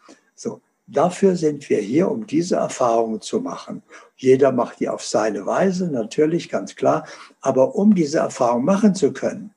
Dafür 0.90 1.36
sind 1.36 1.68
wir 1.68 1.80
hier, 1.80 2.10
um 2.10 2.26
diese 2.26 2.56
Erfahrungen 2.56 3.20
zu 3.20 3.40
machen. 3.40 3.82
Jeder 4.16 4.52
macht 4.52 4.80
die 4.80 4.88
auf 4.88 5.04
seine 5.04 5.44
Weise, 5.44 5.88
natürlich, 5.88 6.48
ganz 6.48 6.76
klar. 6.76 7.06
Aber 7.42 7.74
um 7.74 7.94
diese 7.94 8.18
Erfahrung 8.18 8.64
machen 8.64 8.94
zu 8.94 9.12
können, 9.12 9.52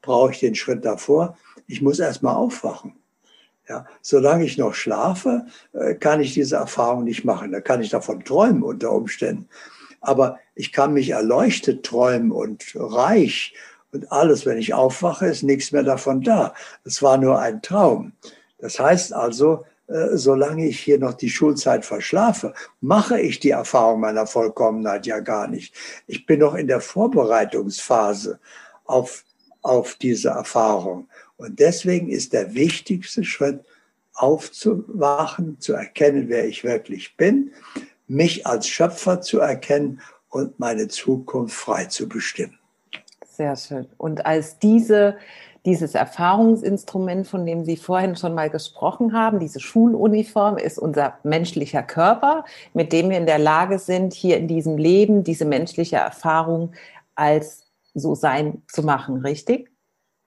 brauche 0.00 0.32
ich 0.32 0.40
den 0.40 0.54
Schritt 0.54 0.82
davor. 0.86 1.36
Ich 1.66 1.82
muss 1.82 1.98
erstmal 1.98 2.36
aufwachen. 2.36 2.94
Ja, 3.68 3.84
solange 4.00 4.44
ich 4.44 4.56
noch 4.56 4.72
schlafe, 4.72 5.46
äh, 5.72 5.94
kann 5.94 6.20
ich 6.20 6.32
diese 6.32 6.56
Erfahrung 6.56 7.04
nicht 7.04 7.24
machen. 7.24 7.52
Da 7.52 7.60
kann 7.60 7.82
ich 7.82 7.90
davon 7.90 8.24
träumen 8.24 8.62
unter 8.62 8.92
Umständen. 8.92 9.48
Aber 10.00 10.38
ich 10.54 10.72
kann 10.72 10.94
mich 10.94 11.10
erleuchtet 11.10 11.84
träumen 11.84 12.30
und 12.30 12.64
reich 12.76 13.54
und 13.92 14.10
alles. 14.10 14.46
Wenn 14.46 14.56
ich 14.56 14.72
aufwache, 14.72 15.26
ist 15.26 15.42
nichts 15.42 15.72
mehr 15.72 15.82
davon 15.82 16.22
da. 16.22 16.54
Es 16.84 17.02
war 17.02 17.18
nur 17.18 17.40
ein 17.40 17.60
Traum. 17.60 18.12
Das 18.58 18.78
heißt 18.78 19.12
also, 19.12 19.64
solange 19.88 20.66
ich 20.66 20.80
hier 20.80 20.98
noch 20.98 21.14
die 21.14 21.30
Schulzeit 21.30 21.84
verschlafe, 21.84 22.54
mache 22.80 23.20
ich 23.20 23.38
die 23.38 23.50
Erfahrung 23.50 24.00
meiner 24.00 24.26
Vollkommenheit 24.26 25.06
ja 25.06 25.20
gar 25.20 25.48
nicht. 25.48 25.74
Ich 26.06 26.26
bin 26.26 26.40
noch 26.40 26.54
in 26.54 26.66
der 26.66 26.80
Vorbereitungsphase 26.80 28.40
auf, 28.84 29.24
auf 29.62 29.94
diese 29.94 30.30
Erfahrung. 30.30 31.08
Und 31.36 31.60
deswegen 31.60 32.08
ist 32.08 32.32
der 32.32 32.54
wichtigste 32.54 33.24
Schritt, 33.24 33.60
aufzuwachen, 34.14 35.60
zu 35.60 35.74
erkennen, 35.74 36.28
wer 36.28 36.48
ich 36.48 36.64
wirklich 36.64 37.16
bin, 37.16 37.52
mich 38.08 38.46
als 38.46 38.66
Schöpfer 38.66 39.20
zu 39.20 39.40
erkennen 39.40 40.00
und 40.30 40.58
meine 40.58 40.88
Zukunft 40.88 41.54
frei 41.54 41.84
zu 41.84 42.08
bestimmen. 42.08 42.58
Sehr 43.36 43.54
schön. 43.56 43.86
Und 43.98 44.24
als 44.24 44.58
diese 44.58 45.18
dieses 45.66 45.94
Erfahrungsinstrument, 45.94 47.26
von 47.26 47.44
dem 47.44 47.64
Sie 47.64 47.76
vorhin 47.76 48.14
schon 48.14 48.34
mal 48.34 48.48
gesprochen 48.48 49.12
haben, 49.12 49.40
diese 49.40 49.58
Schuluniform, 49.58 50.56
ist 50.56 50.78
unser 50.78 51.18
menschlicher 51.24 51.82
Körper, 51.82 52.44
mit 52.72 52.92
dem 52.92 53.10
wir 53.10 53.18
in 53.18 53.26
der 53.26 53.40
Lage 53.40 53.80
sind, 53.80 54.14
hier 54.14 54.38
in 54.38 54.46
diesem 54.46 54.78
Leben 54.78 55.24
diese 55.24 55.44
menschliche 55.44 55.96
Erfahrung 55.96 56.72
als 57.16 57.66
so 57.94 58.14
sein 58.14 58.62
zu 58.72 58.84
machen, 58.84 59.18
richtig? 59.18 59.70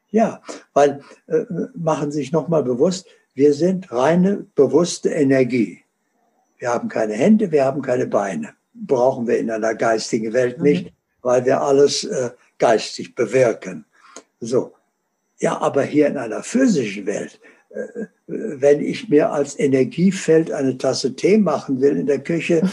Ja, 0.09 0.41
weil 0.73 1.01
äh, 1.27 1.45
machen 1.73 2.11
Sie 2.11 2.19
sich 2.19 2.31
nochmal 2.31 2.63
bewusst, 2.63 3.07
wir 3.33 3.53
sind 3.53 3.91
reine 3.91 4.45
bewusste 4.55 5.09
Energie. 5.09 5.83
Wir 6.57 6.69
haben 6.69 6.89
keine 6.89 7.13
Hände, 7.13 7.51
wir 7.51 7.63
haben 7.63 7.81
keine 7.81 8.07
Beine. 8.07 8.53
Brauchen 8.73 9.27
wir 9.27 9.39
in 9.39 9.49
einer 9.49 9.75
geistigen 9.75 10.33
Welt 10.33 10.61
nicht, 10.61 10.85
mhm. 10.85 10.89
weil 11.21 11.45
wir 11.45 11.61
alles 11.61 12.03
äh, 12.03 12.31
geistig 12.57 13.15
bewirken. 13.15 13.85
So. 14.41 14.73
Ja, 15.39 15.59
aber 15.61 15.83
hier 15.83 16.07
in 16.07 16.17
einer 16.17 16.43
physischen 16.43 17.05
Welt, 17.05 17.39
äh, 17.69 18.05
wenn 18.27 18.81
ich 18.81 19.09
mir 19.09 19.31
als 19.31 19.57
Energiefeld 19.57 20.51
eine 20.51 20.77
Tasse 20.77 21.15
Tee 21.15 21.37
machen 21.37 21.81
will 21.81 21.97
in 21.97 22.07
der 22.07 22.19
Küche, 22.19 22.69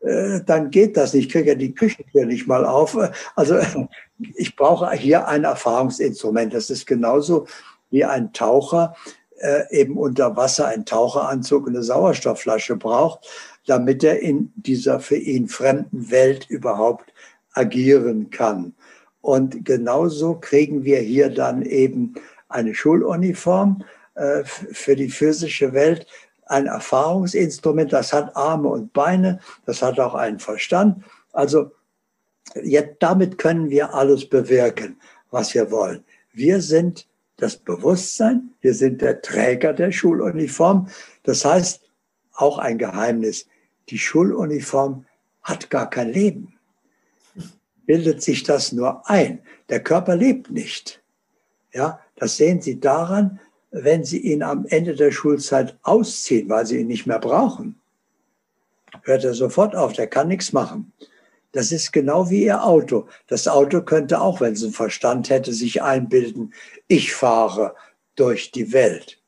äh, 0.00 0.40
dann 0.44 0.70
geht 0.70 0.96
das 0.96 1.12
nicht. 1.12 1.26
Ich 1.26 1.32
kriege 1.32 1.50
ja 1.50 1.54
die 1.54 1.74
Küchentür 1.74 2.26
nicht 2.26 2.46
mal 2.46 2.64
auf. 2.64 2.96
Also 3.34 3.58
ich 4.34 4.56
brauche 4.56 4.90
hier 4.92 5.28
ein 5.28 5.44
Erfahrungsinstrument. 5.44 6.54
Das 6.54 6.70
ist 6.70 6.86
genauso 6.86 7.46
wie 7.90 8.04
ein 8.04 8.32
Taucher 8.32 8.94
äh, 9.38 9.62
eben 9.70 9.96
unter 9.96 10.36
Wasser 10.36 10.68
einen 10.68 10.86
Taucheranzug 10.86 11.66
und 11.66 11.74
eine 11.74 11.82
Sauerstoffflasche 11.82 12.76
braucht, 12.76 13.28
damit 13.66 14.04
er 14.04 14.20
in 14.20 14.52
dieser 14.56 15.00
für 15.00 15.16
ihn 15.16 15.48
fremden 15.48 16.10
Welt 16.10 16.48
überhaupt 16.48 17.12
agieren 17.52 18.30
kann. 18.30 18.74
Und 19.26 19.64
genauso 19.64 20.36
kriegen 20.36 20.84
wir 20.84 21.00
hier 21.00 21.30
dann 21.30 21.62
eben 21.62 22.14
eine 22.48 22.76
Schuluniform 22.76 23.82
äh, 24.14 24.44
für 24.44 24.94
die 24.94 25.08
physische 25.08 25.72
Welt, 25.72 26.06
ein 26.44 26.66
Erfahrungsinstrument, 26.66 27.92
das 27.92 28.12
hat 28.12 28.36
Arme 28.36 28.68
und 28.68 28.92
Beine, 28.92 29.40
das 29.64 29.82
hat 29.82 29.98
auch 29.98 30.14
einen 30.14 30.38
Verstand. 30.38 31.02
Also 31.32 31.72
jetzt, 32.62 32.98
damit 33.00 33.36
können 33.38 33.68
wir 33.68 33.94
alles 33.94 34.28
bewirken, 34.28 35.00
was 35.32 35.52
wir 35.54 35.72
wollen. 35.72 36.04
Wir 36.32 36.60
sind 36.60 37.08
das 37.36 37.56
Bewusstsein, 37.56 38.50
wir 38.60 38.74
sind 38.74 39.02
der 39.02 39.22
Träger 39.22 39.72
der 39.72 39.90
Schuluniform. 39.90 40.88
Das 41.24 41.44
heißt, 41.44 41.82
auch 42.32 42.58
ein 42.58 42.78
Geheimnis, 42.78 43.48
die 43.88 43.98
Schuluniform 43.98 45.04
hat 45.42 45.68
gar 45.68 45.90
kein 45.90 46.12
Leben. 46.12 46.55
Bildet 47.86 48.22
sich 48.22 48.42
das 48.42 48.72
nur 48.72 49.08
ein. 49.08 49.40
Der 49.68 49.82
Körper 49.82 50.16
lebt 50.16 50.50
nicht. 50.50 51.02
Ja, 51.72 52.00
das 52.16 52.36
sehen 52.36 52.60
Sie 52.60 52.80
daran, 52.80 53.40
wenn 53.70 54.04
Sie 54.04 54.18
ihn 54.18 54.42
am 54.42 54.66
Ende 54.66 54.94
der 54.94 55.12
Schulzeit 55.12 55.76
ausziehen, 55.82 56.48
weil 56.48 56.66
Sie 56.66 56.80
ihn 56.80 56.86
nicht 56.86 57.06
mehr 57.06 57.18
brauchen. 57.18 57.80
Hört 59.02 59.24
er 59.24 59.34
sofort 59.34 59.76
auf, 59.76 59.92
der 59.92 60.06
kann 60.06 60.28
nichts 60.28 60.52
machen. 60.52 60.92
Das 61.52 61.72
ist 61.72 61.92
genau 61.92 62.28
wie 62.30 62.44
Ihr 62.44 62.64
Auto. 62.64 63.06
Das 63.28 63.48
Auto 63.48 63.82
könnte 63.82 64.20
auch, 64.20 64.40
wenn 64.40 64.52
es 64.52 64.62
einen 64.62 64.72
Verstand 64.72 65.30
hätte, 65.30 65.52
sich 65.52 65.82
einbilden, 65.82 66.52
ich 66.88 67.14
fahre 67.14 67.74
durch 68.14 68.50
die 68.50 68.72
Welt. 68.72 69.18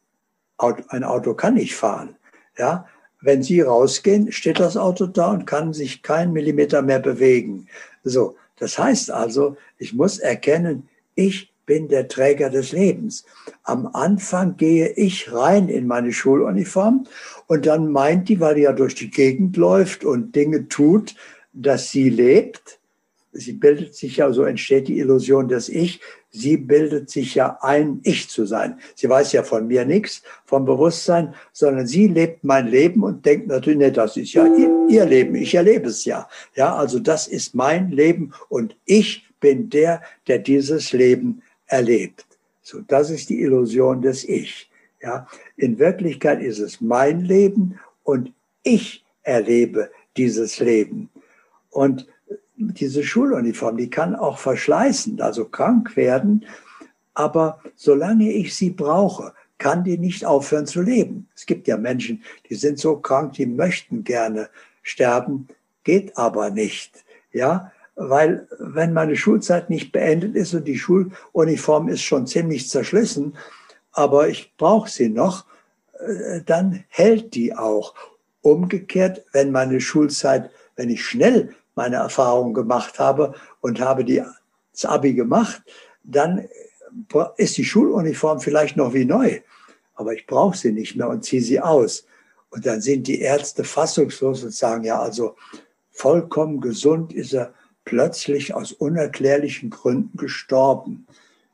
Ein 0.56 1.04
Auto 1.04 1.34
kann 1.34 1.54
nicht 1.54 1.74
fahren. 1.76 2.16
Ja, 2.56 2.86
wenn 3.20 3.42
Sie 3.42 3.60
rausgehen, 3.60 4.32
steht 4.32 4.60
das 4.60 4.76
Auto 4.76 5.06
da 5.06 5.30
und 5.30 5.46
kann 5.46 5.72
sich 5.72 6.02
keinen 6.02 6.32
Millimeter 6.32 6.82
mehr 6.82 6.98
bewegen. 6.98 7.68
So, 8.04 8.36
das 8.58 8.78
heißt 8.78 9.10
also, 9.10 9.56
ich 9.78 9.94
muss 9.94 10.18
erkennen, 10.18 10.88
ich 11.14 11.52
bin 11.68 11.88
der 11.88 12.08
Träger 12.08 12.48
des 12.50 12.72
Lebens. 12.72 13.24
Am 13.62 13.86
Anfang 13.92 14.56
gehe 14.56 14.88
ich 14.88 15.32
rein 15.32 15.68
in 15.68 15.86
meine 15.86 16.12
Schuluniform 16.12 17.06
und 17.46 17.66
dann 17.66 17.92
meint 17.92 18.28
die, 18.28 18.40
weil 18.40 18.54
die 18.56 18.62
ja 18.62 18.72
durch 18.72 18.94
die 18.94 19.10
Gegend 19.10 19.56
läuft 19.56 20.04
und 20.04 20.34
Dinge 20.34 20.68
tut, 20.68 21.14
dass 21.52 21.90
sie 21.90 22.08
lebt. 22.08 22.77
Sie 23.32 23.52
bildet 23.52 23.94
sich 23.94 24.16
ja, 24.16 24.32
so 24.32 24.44
entsteht 24.44 24.88
die 24.88 24.98
Illusion 24.98 25.48
des 25.48 25.68
Ich. 25.68 26.00
Sie 26.30 26.56
bildet 26.56 27.10
sich 27.10 27.34
ja 27.34 27.58
ein, 27.60 28.00
Ich 28.02 28.28
zu 28.28 28.46
sein. 28.46 28.78
Sie 28.94 29.08
weiß 29.08 29.32
ja 29.32 29.42
von 29.42 29.66
mir 29.66 29.84
nichts, 29.84 30.22
vom 30.44 30.64
Bewusstsein, 30.64 31.34
sondern 31.52 31.86
sie 31.86 32.08
lebt 32.08 32.44
mein 32.44 32.68
Leben 32.68 33.02
und 33.02 33.24
denkt 33.24 33.48
natürlich, 33.48 33.78
nee, 33.78 33.90
das 33.90 34.16
ist 34.16 34.32
ja 34.32 34.46
ihr 34.88 35.04
Leben. 35.04 35.34
Ich 35.34 35.54
erlebe 35.54 35.88
es 35.88 36.04
ja. 36.04 36.28
Ja, 36.54 36.74
also 36.74 36.98
das 36.98 37.28
ist 37.28 37.54
mein 37.54 37.90
Leben 37.90 38.32
und 38.48 38.76
ich 38.84 39.26
bin 39.40 39.70
der, 39.70 40.02
der 40.26 40.38
dieses 40.38 40.92
Leben 40.92 41.42
erlebt. 41.66 42.26
So, 42.62 42.80
das 42.80 43.10
ist 43.10 43.30
die 43.30 43.40
Illusion 43.40 44.02
des 44.02 44.24
Ich. 44.24 44.70
Ja, 45.00 45.28
in 45.56 45.78
Wirklichkeit 45.78 46.42
ist 46.42 46.58
es 46.58 46.80
mein 46.80 47.20
Leben 47.20 47.78
und 48.02 48.32
ich 48.62 49.04
erlebe 49.22 49.90
dieses 50.16 50.58
Leben. 50.58 51.08
Und 51.70 52.06
diese 52.58 53.02
Schuluniform, 53.02 53.76
die 53.76 53.90
kann 53.90 54.14
auch 54.14 54.38
verschleißen, 54.38 55.20
also 55.20 55.44
krank 55.44 55.96
werden. 55.96 56.44
Aber 57.14 57.60
solange 57.76 58.32
ich 58.32 58.54
sie 58.54 58.70
brauche, 58.70 59.32
kann 59.58 59.84
die 59.84 59.98
nicht 59.98 60.24
aufhören 60.24 60.66
zu 60.66 60.82
leben. 60.82 61.28
Es 61.34 61.46
gibt 61.46 61.66
ja 61.66 61.76
Menschen, 61.76 62.22
die 62.48 62.54
sind 62.54 62.78
so 62.78 62.96
krank, 62.96 63.34
die 63.34 63.46
möchten 63.46 64.04
gerne 64.04 64.48
sterben, 64.82 65.48
geht 65.84 66.16
aber 66.16 66.50
nicht. 66.50 67.04
Ja, 67.32 67.72
weil 67.94 68.46
wenn 68.58 68.92
meine 68.92 69.16
Schulzeit 69.16 69.70
nicht 69.70 69.90
beendet 69.92 70.36
ist 70.36 70.54
und 70.54 70.66
die 70.66 70.78
Schuluniform 70.78 71.88
ist 71.88 72.02
schon 72.02 72.26
ziemlich 72.26 72.68
zerschlissen, 72.68 73.36
aber 73.92 74.28
ich 74.28 74.54
brauche 74.56 74.88
sie 74.88 75.08
noch, 75.08 75.44
äh, 75.98 76.40
dann 76.46 76.84
hält 76.88 77.34
die 77.34 77.54
auch. 77.56 77.94
Umgekehrt, 78.40 79.24
wenn 79.32 79.50
meine 79.50 79.80
Schulzeit, 79.80 80.50
wenn 80.76 80.90
ich 80.90 81.04
schnell 81.04 81.54
meine 81.78 81.96
Erfahrung 81.96 82.54
gemacht 82.54 82.98
habe 82.98 83.34
und 83.60 83.80
habe 83.80 84.04
die, 84.04 84.22
das 84.72 84.84
Abi 84.84 85.14
gemacht, 85.14 85.62
dann 86.02 86.48
ist 87.36 87.56
die 87.56 87.64
Schuluniform 87.64 88.40
vielleicht 88.40 88.76
noch 88.76 88.92
wie 88.94 89.04
neu, 89.04 89.40
aber 89.94 90.12
ich 90.12 90.26
brauche 90.26 90.56
sie 90.56 90.72
nicht 90.72 90.96
mehr 90.96 91.08
und 91.08 91.24
ziehe 91.24 91.42
sie 91.42 91.60
aus. 91.60 92.04
Und 92.50 92.66
dann 92.66 92.80
sind 92.80 93.06
die 93.06 93.20
Ärzte 93.20 93.62
fassungslos 93.62 94.42
und 94.42 94.54
sagen, 94.54 94.82
ja, 94.84 94.98
also 95.00 95.36
vollkommen 95.90 96.60
gesund 96.60 97.12
ist 97.12 97.32
er 97.32 97.54
plötzlich 97.84 98.54
aus 98.54 98.72
unerklärlichen 98.72 99.70
Gründen 99.70 100.16
gestorben. 100.16 101.06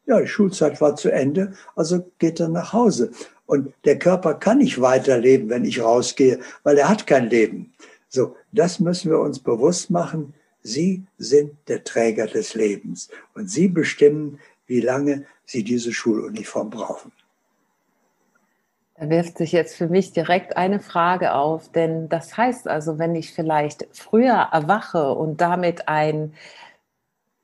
Ja, 0.07 0.21
die 0.21 0.27
Schulzeit 0.27 0.81
war 0.81 0.97
zu 0.97 1.11
Ende, 1.11 1.53
also 1.77 2.11
geht 2.19 2.41
er 2.41 2.49
nach 2.49 2.73
Hause. 2.73 3.11
Und 3.47 3.75
der 3.85 3.99
Körper 3.99 4.35
kann 4.35 4.59
nicht 4.59 4.81
weiterleben, 4.81 5.51
wenn 5.51 5.65
ich 5.65 5.83
rausgehe, 5.83 6.39
weil 6.63 6.79
er 6.79 6.89
hat 6.89 7.07
kein 7.07 7.29
Leben. 7.29 7.75
So, 8.15 8.37
das 8.53 8.79
müssen 8.79 9.11
wir 9.11 9.19
uns 9.19 9.41
bewusst 9.41 9.91
machen. 9.91 10.35
Sie 10.63 11.03
sind 11.19 11.57
der 11.67 11.83
Träger 11.83 12.29
des 12.29 12.55
Lebens 12.55 13.09
und 13.35 13.51
Sie 13.51 13.67
bestimmen, 13.67 14.39
wie 14.69 14.81
lange 14.81 15.27
Sie 15.45 15.65
diese 15.65 15.93
Schuluniform 15.93 16.71
brauchen. 16.71 17.11
Da 18.95 19.11
wirft 19.11 19.39
sich 19.39 19.51
jetzt 19.51 19.75
für 19.75 19.89
mich 19.89 20.13
direkt 20.13 20.57
eine 20.57 20.79
Frage 20.79 21.35
auf, 21.35 21.73
denn 21.73 22.09
das 22.09 22.37
heißt 22.37 22.69
also, 22.69 23.01
wenn 23.01 23.17
ich 23.17 23.33
vielleicht 23.33 23.89
früher 23.91 24.49
erwache 24.53 25.13
und 25.13 25.41
damit 25.41 25.89
ein 25.89 26.35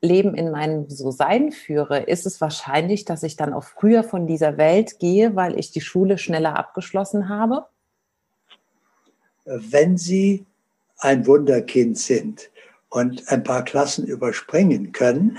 Leben 0.01 0.37
in 0.37 0.53
meinem 0.53 0.89
So-Sein 0.89 1.51
führe, 1.51 1.99
ist 2.05 2.27
es 2.27 2.41
wahrscheinlich, 2.41 3.05
dass 3.05 3.25
ich 3.25 3.35
dann 3.35 3.55
auch 3.55 3.65
früher 3.65 4.05
von 4.05 4.29
dieser 4.29 4.57
Welt 4.57 5.01
gehe, 5.01 5.35
weil 5.35 5.59
ich 5.59 5.73
die 5.73 5.81
Schule 5.81 6.17
schneller 6.17 6.55
abgeschlossen 6.55 7.29
habe? 7.29 7.67
Wenn 9.45 9.99
Sie 9.99 10.47
ein 11.01 11.27
Wunderkind 11.27 11.99
sind 11.99 12.51
und 12.89 13.29
ein 13.29 13.43
paar 13.43 13.65
Klassen 13.65 14.07
überspringen 14.07 14.93
können, 14.93 15.39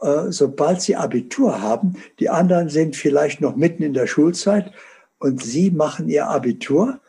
äh, 0.00 0.30
sobald 0.30 0.82
sie 0.82 0.96
Abitur 0.96 1.60
haben, 1.60 1.96
die 2.18 2.30
anderen 2.30 2.68
sind 2.68 2.96
vielleicht 2.96 3.40
noch 3.40 3.56
mitten 3.56 3.82
in 3.82 3.94
der 3.94 4.06
Schulzeit 4.06 4.72
und 5.18 5.42
sie 5.42 5.70
machen 5.70 6.08
ihr 6.08 6.28
Abitur, 6.28 7.00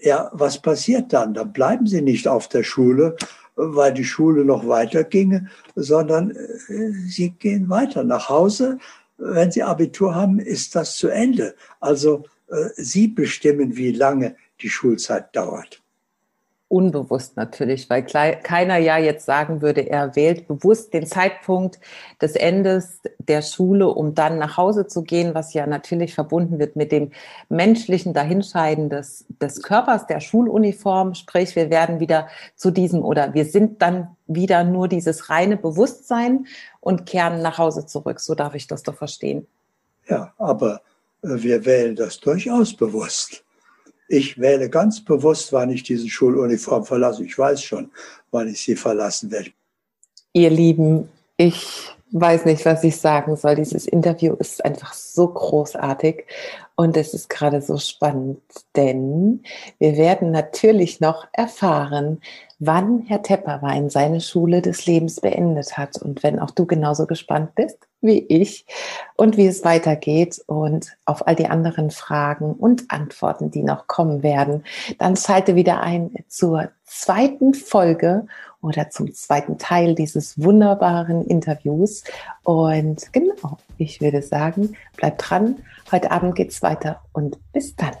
ja, 0.00 0.30
was 0.32 0.62
passiert 0.62 1.12
dann? 1.12 1.34
Dann 1.34 1.52
bleiben 1.52 1.86
sie 1.86 2.02
nicht 2.02 2.28
auf 2.28 2.48
der 2.48 2.62
Schule, 2.62 3.16
weil 3.56 3.92
die 3.92 4.04
Schule 4.04 4.44
noch 4.44 4.66
weiter 4.68 5.02
ginge, 5.02 5.48
sondern 5.74 6.30
äh, 6.30 6.92
sie 7.08 7.30
gehen 7.30 7.68
weiter 7.68 8.04
nach 8.04 8.28
Hause. 8.28 8.78
Wenn 9.16 9.50
sie 9.50 9.64
Abitur 9.64 10.14
haben, 10.14 10.38
ist 10.38 10.76
das 10.76 10.96
zu 10.96 11.08
Ende. 11.08 11.54
Also 11.80 12.24
äh, 12.48 12.68
sie 12.76 13.08
bestimmen, 13.08 13.76
wie 13.76 13.90
lange 13.90 14.36
die 14.60 14.70
Schulzeit 14.70 15.34
dauert. 15.34 15.82
Unbewusst 16.68 17.36
natürlich, 17.36 17.88
weil 17.88 18.02
keiner 18.04 18.76
ja 18.76 18.98
jetzt 18.98 19.24
sagen 19.24 19.62
würde, 19.62 19.88
er 19.88 20.14
wählt 20.16 20.46
bewusst 20.46 20.92
den 20.92 21.06
Zeitpunkt 21.06 21.80
des 22.20 22.36
Endes 22.36 23.00
der 23.18 23.40
Schule, 23.40 23.88
um 23.88 24.14
dann 24.14 24.38
nach 24.38 24.58
Hause 24.58 24.86
zu 24.86 25.02
gehen, 25.02 25.34
was 25.34 25.54
ja 25.54 25.66
natürlich 25.66 26.14
verbunden 26.14 26.58
wird 26.58 26.76
mit 26.76 26.92
dem 26.92 27.10
menschlichen 27.48 28.12
Dahinscheiden 28.12 28.90
des, 28.90 29.24
des 29.40 29.62
Körpers, 29.62 30.06
der 30.06 30.20
Schuluniform. 30.20 31.14
Sprich, 31.14 31.56
wir 31.56 31.70
werden 31.70 32.00
wieder 32.00 32.28
zu 32.54 32.70
diesem 32.70 33.02
oder 33.02 33.32
wir 33.32 33.46
sind 33.46 33.80
dann 33.80 34.08
wieder 34.26 34.62
nur 34.62 34.88
dieses 34.88 35.30
reine 35.30 35.56
Bewusstsein 35.56 36.46
und 36.80 37.06
kehren 37.06 37.40
nach 37.40 37.56
Hause 37.56 37.86
zurück. 37.86 38.20
So 38.20 38.34
darf 38.34 38.54
ich 38.54 38.66
das 38.66 38.82
doch 38.82 38.94
verstehen. 38.94 39.46
Ja, 40.06 40.34
aber 40.36 40.82
äh, 41.22 41.28
wir 41.42 41.64
wählen 41.64 41.96
das 41.96 42.20
durchaus 42.20 42.74
bewusst. 42.74 43.44
Ich 44.08 44.38
wähle 44.38 44.70
ganz 44.70 45.04
bewusst, 45.04 45.52
wann 45.52 45.70
ich 45.70 45.82
diese 45.82 46.08
Schuluniform 46.08 46.84
verlasse. 46.84 47.24
Ich 47.24 47.38
weiß 47.38 47.62
schon, 47.62 47.90
wann 48.30 48.48
ich 48.48 48.60
sie 48.60 48.74
verlassen 48.74 49.30
werde. 49.30 49.50
Ihr 50.32 50.50
Lieben, 50.50 51.08
ich 51.36 51.92
weiß 52.10 52.46
nicht, 52.46 52.64
was 52.64 52.82
ich 52.84 52.96
sagen 52.96 53.36
soll. 53.36 53.56
Dieses 53.56 53.86
Interview 53.86 54.34
ist 54.34 54.64
einfach 54.64 54.94
so 54.94 55.28
großartig 55.28 56.24
und 56.74 56.96
es 56.96 57.12
ist 57.12 57.28
gerade 57.28 57.60
so 57.60 57.76
spannend, 57.76 58.40
denn 58.76 59.42
wir 59.78 59.96
werden 59.96 60.30
natürlich 60.30 61.00
noch 61.00 61.26
erfahren, 61.32 62.20
wann 62.58 63.02
Herr 63.02 63.22
Tepperwein 63.22 63.88
seine 63.88 64.20
Schule 64.20 64.62
des 64.62 64.86
Lebens 64.86 65.20
beendet 65.20 65.78
hat. 65.78 65.96
Und 65.96 66.22
wenn 66.22 66.38
auch 66.38 66.50
du 66.50 66.66
genauso 66.66 67.06
gespannt 67.06 67.54
bist 67.54 67.78
wie 68.00 68.18
ich 68.28 68.64
und 69.16 69.36
wie 69.36 69.46
es 69.46 69.64
weitergeht 69.64 70.40
und 70.46 70.96
auf 71.04 71.26
all 71.26 71.34
die 71.34 71.48
anderen 71.48 71.90
Fragen 71.90 72.52
und 72.52 72.90
Antworten, 72.90 73.50
die 73.50 73.62
noch 73.62 73.86
kommen 73.86 74.22
werden, 74.22 74.64
dann 74.98 75.16
schalte 75.16 75.54
wieder 75.54 75.80
ein 75.80 76.12
zur 76.28 76.70
zweiten 76.84 77.54
Folge 77.54 78.26
oder 78.60 78.90
zum 78.90 79.12
zweiten 79.14 79.58
Teil 79.58 79.94
dieses 79.94 80.42
wunderbaren 80.42 81.24
Interviews. 81.26 82.04
Und 82.44 83.12
genau, 83.12 83.58
ich 83.78 84.00
würde 84.00 84.22
sagen, 84.22 84.76
bleib 84.96 85.18
dran. 85.18 85.56
Heute 85.92 86.10
Abend 86.10 86.34
geht's 86.34 86.62
weiter 86.62 87.00
und 87.12 87.38
bis 87.52 87.76
dann. 87.76 87.94